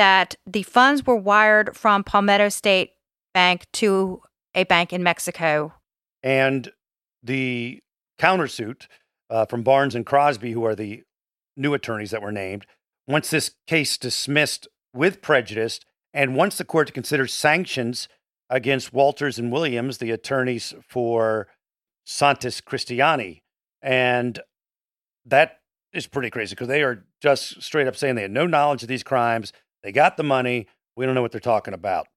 that 0.01 0.33
the 0.47 0.63
funds 0.63 1.05
were 1.05 1.15
wired 1.15 1.77
from 1.77 2.03
Palmetto 2.03 2.49
State 2.49 2.93
Bank 3.35 3.67
to 3.73 4.19
a 4.55 4.63
bank 4.63 4.91
in 4.91 5.03
Mexico. 5.03 5.75
And 6.23 6.71
the 7.21 7.81
countersuit 8.19 8.87
uh, 9.29 9.45
from 9.45 9.61
Barnes 9.61 9.93
and 9.93 10.03
Crosby, 10.03 10.53
who 10.53 10.65
are 10.65 10.73
the 10.73 11.03
new 11.55 11.75
attorneys 11.75 12.09
that 12.09 12.23
were 12.23 12.31
named, 12.31 12.65
once 13.07 13.29
this 13.29 13.53
case 13.67 13.95
dismissed 13.95 14.67
with 14.91 15.21
prejudice, 15.21 15.79
and 16.15 16.35
once 16.35 16.57
the 16.57 16.65
court 16.65 16.91
considers 16.95 17.31
sanctions 17.31 18.09
against 18.49 18.91
Walters 18.91 19.37
and 19.37 19.51
Williams, 19.51 19.99
the 19.99 20.09
attorneys 20.09 20.73
for 20.89 21.47
Santos 22.05 22.59
Cristiani. 22.59 23.41
And 23.83 24.39
that 25.27 25.59
is 25.93 26.07
pretty 26.07 26.31
crazy 26.31 26.55
because 26.55 26.69
they 26.69 26.81
are 26.81 27.05
just 27.21 27.61
straight 27.61 27.85
up 27.85 27.95
saying 27.95 28.15
they 28.15 28.23
had 28.23 28.31
no 28.31 28.47
knowledge 28.47 28.81
of 28.81 28.89
these 28.89 29.03
crimes. 29.03 29.53
They 29.83 29.91
got 29.91 30.17
the 30.17 30.23
money. 30.23 30.67
We 30.95 31.05
don't 31.05 31.15
know 31.15 31.21
what 31.21 31.31
they're 31.31 31.39
talking 31.39 31.73
about. 31.73 32.07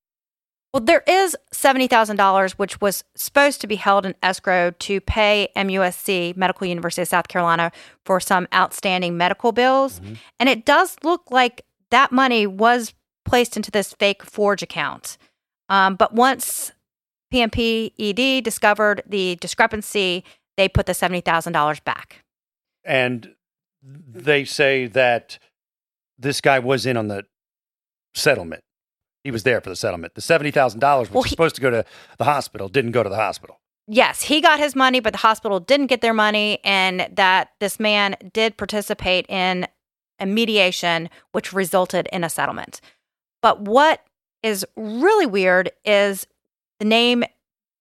Well, 0.72 0.82
there 0.82 1.04
is 1.06 1.36
$70,000, 1.52 2.52
which 2.54 2.80
was 2.80 3.04
supposed 3.14 3.60
to 3.60 3.68
be 3.68 3.76
held 3.76 4.04
in 4.04 4.16
escrow 4.24 4.72
to 4.72 5.00
pay 5.00 5.48
MUSC, 5.56 6.36
Medical 6.36 6.66
University 6.66 7.02
of 7.02 7.08
South 7.08 7.28
Carolina, 7.28 7.70
for 8.04 8.18
some 8.18 8.48
outstanding 8.52 9.16
medical 9.16 9.52
bills. 9.52 10.00
Mm-hmm. 10.00 10.14
And 10.40 10.48
it 10.48 10.64
does 10.64 10.96
look 11.04 11.30
like 11.30 11.64
that 11.92 12.10
money 12.10 12.48
was 12.48 12.92
placed 13.24 13.56
into 13.56 13.70
this 13.70 13.94
fake 13.94 14.24
Forge 14.24 14.64
account. 14.64 15.16
Um, 15.68 15.94
but 15.94 16.12
once 16.12 16.72
PMPED 17.32 18.42
discovered 18.42 19.02
the 19.06 19.36
discrepancy, 19.36 20.24
they 20.56 20.68
put 20.68 20.86
the 20.86 20.92
$70,000 20.92 21.84
back. 21.84 22.24
And 22.84 23.34
they 23.82 24.44
say 24.44 24.86
that 24.88 25.38
this 26.18 26.40
guy 26.40 26.58
was 26.58 26.84
in 26.84 26.96
on 26.96 27.06
the 27.06 27.24
settlement. 28.14 28.62
He 29.22 29.30
was 29.30 29.42
there 29.42 29.60
for 29.60 29.70
the 29.70 29.76
settlement. 29.76 30.14
The 30.14 30.20
seventy 30.20 30.50
thousand 30.50 30.80
dollars 30.80 31.08
was 31.08 31.14
well, 31.14 31.22
he, 31.24 31.30
supposed 31.30 31.54
to 31.56 31.60
go 31.60 31.70
to 31.70 31.84
the 32.18 32.24
hospital, 32.24 32.68
didn't 32.68 32.92
go 32.92 33.02
to 33.02 33.08
the 33.08 33.16
hospital. 33.16 33.60
Yes, 33.86 34.22
he 34.22 34.40
got 34.40 34.58
his 34.58 34.74
money, 34.74 35.00
but 35.00 35.12
the 35.12 35.18
hospital 35.18 35.60
didn't 35.60 35.86
get 35.86 36.00
their 36.00 36.14
money, 36.14 36.58
and 36.64 37.08
that 37.12 37.50
this 37.60 37.78
man 37.78 38.16
did 38.32 38.56
participate 38.56 39.26
in 39.28 39.66
a 40.18 40.26
mediation, 40.26 41.10
which 41.32 41.52
resulted 41.52 42.08
in 42.12 42.24
a 42.24 42.30
settlement. 42.30 42.80
But 43.42 43.60
what 43.60 44.04
is 44.42 44.64
really 44.76 45.26
weird 45.26 45.70
is 45.84 46.26
the 46.78 46.84
name 46.84 47.24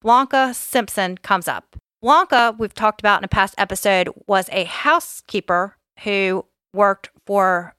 Blanca 0.01 0.53
Simpson 0.53 1.17
comes 1.17 1.47
up. 1.47 1.75
Blanca, 2.01 2.55
we've 2.57 2.73
talked 2.73 2.99
about 2.99 3.21
in 3.21 3.25
a 3.25 3.29
past 3.29 3.55
episode, 3.57 4.09
was 4.27 4.49
a 4.51 4.65
housekeeper 4.65 5.77
who 6.03 6.45
worked 6.73 7.09
for 7.25 7.75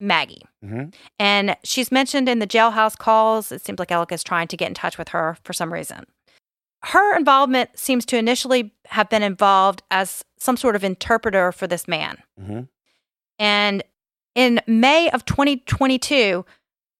Maggie. 0.00 0.42
Mm-hmm. 0.64 0.90
And 1.18 1.56
she's 1.64 1.90
mentioned 1.90 2.28
in 2.28 2.38
the 2.38 2.46
jailhouse 2.46 2.96
calls. 2.96 3.50
It 3.52 3.64
seems 3.64 3.78
like 3.78 3.92
is 4.12 4.24
trying 4.24 4.48
to 4.48 4.56
get 4.56 4.68
in 4.68 4.74
touch 4.74 4.98
with 4.98 5.08
her 5.08 5.36
for 5.42 5.52
some 5.52 5.72
reason. 5.72 6.04
Her 6.84 7.16
involvement 7.16 7.70
seems 7.78 8.04
to 8.06 8.16
initially 8.16 8.72
have 8.86 9.08
been 9.08 9.22
involved 9.22 9.82
as 9.90 10.24
some 10.38 10.56
sort 10.56 10.76
of 10.76 10.84
interpreter 10.84 11.50
for 11.50 11.66
this 11.66 11.88
man. 11.88 12.18
Mm-hmm. 12.40 12.60
And 13.38 13.82
in 14.34 14.60
May 14.66 15.10
of 15.10 15.24
2022, 15.24 16.44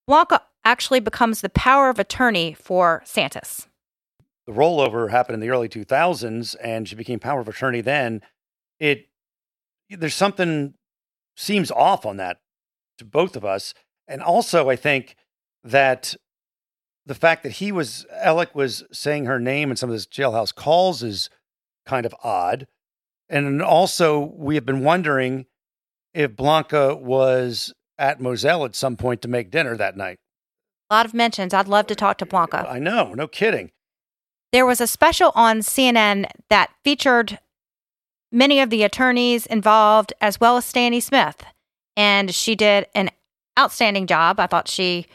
Blanca 0.07 0.41
actually 0.65 0.99
becomes 0.99 1.41
the 1.41 1.49
power 1.49 1.89
of 1.89 1.99
attorney 1.99 2.53
for 2.53 3.01
Santos. 3.05 3.67
The 4.45 4.53
rollover 4.53 5.11
happened 5.11 5.35
in 5.35 5.39
the 5.41 5.49
early 5.49 5.69
2000s, 5.69 6.55
and 6.61 6.87
she 6.87 6.95
became 6.95 7.19
power 7.19 7.41
of 7.41 7.47
attorney 7.47 7.81
then. 7.81 8.21
It 8.79 9.07
there's 9.89 10.15
something 10.15 10.73
seems 11.35 11.71
off 11.71 12.05
on 12.05 12.17
that 12.17 12.39
to 12.97 13.05
both 13.05 13.35
of 13.35 13.45
us. 13.45 13.73
And 14.07 14.21
also, 14.21 14.69
I 14.69 14.75
think 14.75 15.15
that 15.63 16.15
the 17.05 17.15
fact 17.15 17.43
that 17.43 17.53
he 17.53 17.71
was, 17.71 18.05
Alec 18.11 18.53
was 18.55 18.83
saying 18.91 19.25
her 19.25 19.39
name 19.39 19.71
in 19.71 19.77
some 19.77 19.89
of 19.89 19.93
his 19.93 20.07
jailhouse 20.07 20.53
calls 20.53 21.03
is 21.03 21.29
kind 21.85 22.05
of 22.05 22.15
odd. 22.23 22.67
And 23.29 23.61
also, 23.61 24.33
we 24.35 24.55
have 24.55 24.65
been 24.65 24.83
wondering 24.83 25.45
if 26.13 26.35
Blanca 26.35 26.95
was 26.95 27.73
at 27.97 28.21
Moselle 28.21 28.65
at 28.65 28.75
some 28.75 28.95
point 28.95 29.21
to 29.21 29.27
make 29.27 29.51
dinner 29.51 29.75
that 29.75 29.97
night. 29.97 30.19
A 30.89 30.95
lot 30.95 31.05
of 31.05 31.13
mentions. 31.13 31.53
I'd 31.53 31.67
love 31.67 31.87
to 31.87 31.95
talk 31.95 32.17
to 32.19 32.25
Blanca. 32.25 32.65
I 32.67 32.79
know, 32.79 33.13
no 33.13 33.27
kidding. 33.27 33.71
There 34.53 34.65
was 34.65 34.79
a 34.79 34.87
special 34.87 35.31
on 35.35 35.59
CNN 35.59 36.29
that 36.49 36.71
featured 36.83 37.39
many 38.31 38.61
of 38.61 38.69
the 38.69 38.83
attorneys 38.83 39.45
involved, 39.45 40.13
as 40.21 40.39
well 40.39 40.57
as 40.57 40.65
Sandy 40.65 41.01
Smith. 41.01 41.43
And 41.97 42.33
she 42.33 42.55
did 42.55 42.87
an 42.95 43.09
outstanding 43.59 44.07
job. 44.07 44.39
I 44.39 44.47
thought 44.47 44.69
she 44.69 45.07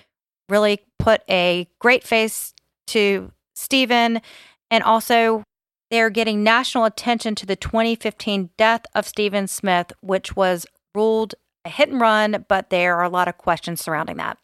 really 0.49 0.81
put 0.99 1.23
a 1.31 1.69
great 1.79 2.05
face 2.05 2.53
to 2.89 3.33
Stephen. 3.55 4.21
And 4.71 4.85
also, 4.85 5.45
they're 5.91 6.11
getting 6.11 6.43
national 6.43 6.85
attention 6.85 7.35
to 7.37 7.47
the 7.47 7.57
2015 7.57 8.51
death 8.59 8.83
of 8.95 9.07
Stephen 9.07 9.47
Smith, 9.47 9.93
which 10.01 10.35
was 10.35 10.67
ruled 10.95 11.35
a 11.65 11.69
hit 11.69 11.89
and 11.89 12.01
run, 12.01 12.45
but 12.49 12.71
there 12.71 12.97
are 12.97 13.05
a 13.05 13.09
lot 13.09 13.29
of 13.29 13.39
questions 13.39 13.81
surrounding 13.81 14.17
that. 14.17 14.39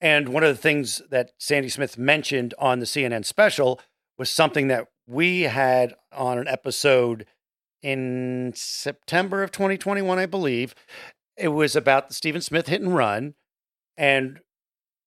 And 0.00 0.28
one 0.28 0.44
of 0.44 0.54
the 0.54 0.60
things 0.60 1.02
that 1.10 1.32
Sandy 1.38 1.68
Smith 1.68 1.98
mentioned 1.98 2.54
on 2.58 2.78
the 2.78 2.86
CNN 2.86 3.24
special 3.24 3.80
was 4.18 4.30
something 4.30 4.68
that 4.68 4.88
we 5.06 5.42
had 5.42 5.94
on 6.12 6.38
an 6.38 6.46
episode 6.46 7.26
in 7.82 8.52
September 8.54 9.42
of 9.42 9.50
2021, 9.52 10.18
I 10.18 10.26
believe. 10.26 10.74
It 11.36 11.48
was 11.48 11.74
about 11.74 12.08
the 12.08 12.14
Stephen 12.14 12.40
Smith 12.40 12.68
hit 12.68 12.80
and 12.80 12.94
run. 12.94 13.34
And 13.96 14.40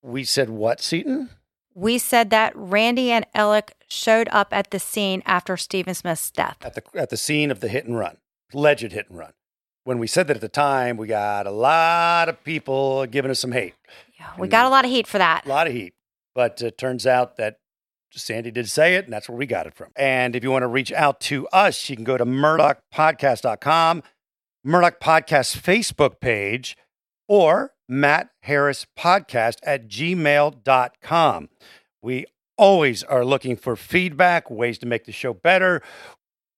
we 0.01 0.23
said, 0.23 0.49
What, 0.49 0.81
Seaton? 0.81 1.29
We 1.73 1.97
said 1.97 2.31
that 2.31 2.53
Randy 2.55 3.11
and 3.11 3.25
Alec 3.35 3.75
showed 3.87 4.27
up 4.31 4.47
at 4.51 4.71
the 4.71 4.79
scene 4.79 5.21
after 5.25 5.55
Stephen 5.57 5.93
Smith's 5.93 6.31
death. 6.31 6.57
At 6.61 6.73
the, 6.73 6.83
at 6.95 7.09
the 7.09 7.17
scene 7.17 7.51
of 7.51 7.59
the 7.59 7.67
hit 7.67 7.85
and 7.85 7.97
run, 7.97 8.17
alleged 8.53 8.91
hit 8.91 9.09
and 9.09 9.17
run. 9.17 9.33
When 9.83 9.99
we 9.99 10.07
said 10.07 10.27
that 10.27 10.37
at 10.37 10.41
the 10.41 10.49
time, 10.49 10.97
we 10.97 11.07
got 11.07 11.47
a 11.47 11.51
lot 11.51 12.29
of 12.29 12.43
people 12.43 13.05
giving 13.05 13.31
us 13.31 13.39
some 13.39 13.51
hate. 13.51 13.75
Yeah, 14.19 14.31
we 14.37 14.47
got 14.47 14.65
a 14.65 14.69
lot 14.69 14.85
of 14.85 14.91
heat 14.91 15.07
for 15.07 15.17
that. 15.17 15.45
A 15.45 15.49
lot 15.49 15.67
of 15.67 15.73
heat. 15.73 15.93
But 16.33 16.61
it 16.61 16.77
turns 16.77 17.05
out 17.05 17.37
that 17.37 17.59
Sandy 18.11 18.51
did 18.51 18.69
say 18.69 18.95
it, 18.95 19.05
and 19.05 19.13
that's 19.13 19.29
where 19.29 19.37
we 19.37 19.45
got 19.45 19.67
it 19.67 19.75
from. 19.75 19.91
And 19.95 20.35
if 20.35 20.43
you 20.43 20.51
want 20.51 20.63
to 20.63 20.67
reach 20.67 20.91
out 20.91 21.19
to 21.21 21.47
us, 21.49 21.89
you 21.89 21.95
can 21.95 22.05
go 22.05 22.17
to 22.17 22.25
murdaughpodcast.com, 22.25 24.03
Murdaugh 24.67 24.99
Podcast 24.99 25.57
Facebook 25.57 26.19
page, 26.19 26.75
or 27.27 27.73
Matt 27.87 28.31
Harris 28.41 28.85
Podcast 28.97 29.59
at 29.63 29.87
gmail.com. 29.87 31.49
We 32.01 32.25
always 32.57 33.03
are 33.03 33.23
looking 33.23 33.55
for 33.55 33.75
feedback, 33.77 34.51
ways 34.51 34.77
to 34.79 34.85
make 34.85 35.05
the 35.05 35.11
show 35.13 35.33
better. 35.33 35.81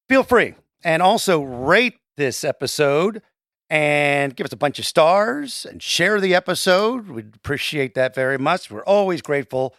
Feel 0.07 0.23
free. 0.23 0.55
And 0.83 1.03
also 1.03 1.41
rate 1.41 1.99
this 2.17 2.43
episode 2.43 3.21
and 3.69 4.35
give 4.35 4.45
us 4.45 4.53
a 4.53 4.57
bunch 4.57 4.79
of 4.79 4.85
stars 4.85 5.67
and 5.69 5.81
share 5.83 6.19
the 6.19 6.33
episode. 6.33 7.09
We'd 7.09 7.35
appreciate 7.35 7.93
that 7.93 8.15
very 8.15 8.39
much. 8.39 8.71
We're 8.71 8.83
always 8.83 9.21
grateful 9.21 9.75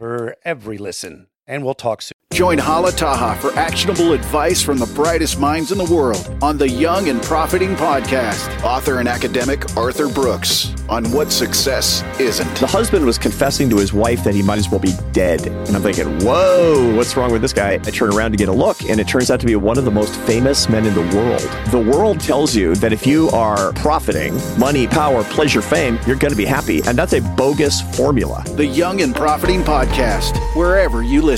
for 0.00 0.36
every 0.44 0.78
listen, 0.78 1.28
and 1.48 1.64
we'll 1.64 1.74
talk 1.74 2.02
soon. 2.02 2.12
Join 2.30 2.58
Hala 2.58 2.92
Taha 2.92 3.40
for 3.40 3.58
actionable 3.58 4.12
advice 4.12 4.62
from 4.62 4.78
the 4.78 4.86
brightest 4.94 5.40
minds 5.40 5.72
in 5.72 5.78
the 5.78 5.84
world 5.84 6.36
on 6.42 6.58
the 6.58 6.68
Young 6.68 7.08
and 7.08 7.22
Profiting 7.22 7.74
Podcast. 7.74 8.62
Author 8.62 9.00
and 9.00 9.08
academic 9.08 9.74
Arthur 9.76 10.08
Brooks 10.08 10.74
on 10.90 11.10
what 11.10 11.32
success 11.32 12.02
isn't. 12.20 12.54
The 12.56 12.66
husband 12.66 13.04
was 13.06 13.16
confessing 13.16 13.70
to 13.70 13.78
his 13.78 13.94
wife 13.94 14.24
that 14.24 14.34
he 14.34 14.42
might 14.42 14.58
as 14.58 14.68
well 14.68 14.78
be 14.78 14.92
dead. 15.12 15.46
And 15.46 15.74
I'm 15.74 15.82
thinking, 15.82 16.20
whoa, 16.20 16.94
what's 16.94 17.16
wrong 17.16 17.32
with 17.32 17.40
this 17.40 17.54
guy? 17.54 17.72
I 17.72 17.78
turn 17.78 18.12
around 18.12 18.32
to 18.32 18.36
get 18.36 18.48
a 18.48 18.52
look, 18.52 18.82
and 18.82 19.00
it 19.00 19.08
turns 19.08 19.30
out 19.30 19.40
to 19.40 19.46
be 19.46 19.56
one 19.56 19.78
of 19.78 19.84
the 19.86 19.90
most 19.90 20.14
famous 20.20 20.68
men 20.68 20.84
in 20.84 20.94
the 20.94 21.16
world. 21.16 21.40
The 21.70 21.80
world 21.80 22.20
tells 22.20 22.54
you 22.54 22.74
that 22.76 22.92
if 22.92 23.06
you 23.06 23.30
are 23.30 23.72
profiting 23.72 24.38
money, 24.58 24.86
power, 24.86 25.24
pleasure, 25.24 25.62
fame, 25.62 25.98
you're 26.06 26.16
going 26.16 26.32
to 26.32 26.36
be 26.36 26.44
happy. 26.44 26.82
And 26.86 26.96
that's 26.96 27.14
a 27.14 27.20
bogus 27.20 27.80
formula. 27.96 28.44
The 28.54 28.66
Young 28.66 29.00
and 29.00 29.14
Profiting 29.14 29.62
Podcast, 29.62 30.38
wherever 30.54 31.02
you 31.02 31.22
listen. 31.22 31.37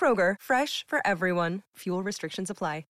Kroger, 0.00 0.36
fresh 0.40 0.86
for 0.86 1.06
everyone. 1.06 1.60
Fuel 1.76 2.02
restrictions 2.02 2.48
apply. 2.48 2.84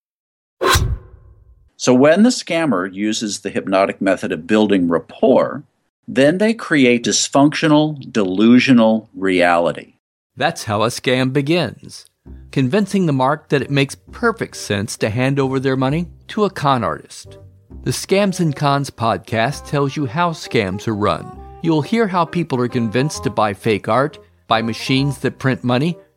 So 1.81 1.95
when 1.95 2.25
the 2.25 2.29
scammer 2.29 2.93
uses 2.93 3.41
the 3.41 3.49
hypnotic 3.49 4.03
method 4.03 4.33
of 4.33 4.47
building 4.47 4.87
rapport, 4.87 5.65
then 6.07 6.37
they 6.37 6.53
create 6.53 7.07
dysfunctional, 7.07 8.13
delusional 8.13 9.09
reality. 9.15 9.95
That's 10.37 10.65
how 10.65 10.83
a 10.83 10.89
scam 10.89 11.33
begins. 11.33 12.05
Convincing 12.53 13.07
the 13.07 13.15
mark 13.15 13.49
that 13.49 13.63
it 13.63 13.71
makes 13.71 13.95
perfect 14.13 14.59
sense 14.59 14.99
to 14.99 15.09
hand 15.09 15.41
over 15.41 15.59
their 15.59 15.75
money 15.75 16.09
to 16.29 16.45
a 16.45 16.51
con 16.51 16.85
artist. 16.85 17.39
The 17.85 17.93
Scams 17.93 18.41
and 18.41 18.55
Cons 18.55 18.91
podcast 18.91 19.67
tells 19.67 19.97
you 19.97 20.05
how 20.05 20.33
scams 20.33 20.87
are 20.87 20.95
run. 20.95 21.25
You'll 21.63 21.81
hear 21.81 22.07
how 22.07 22.27
people 22.27 22.61
are 22.61 22.69
convinced 22.69 23.25
to 23.25 23.31
buy 23.31 23.55
fake 23.55 23.89
art, 23.89 24.19
buy 24.49 24.61
machines 24.61 25.17
that 25.21 25.39
print 25.39 25.65
money, 25.65 25.97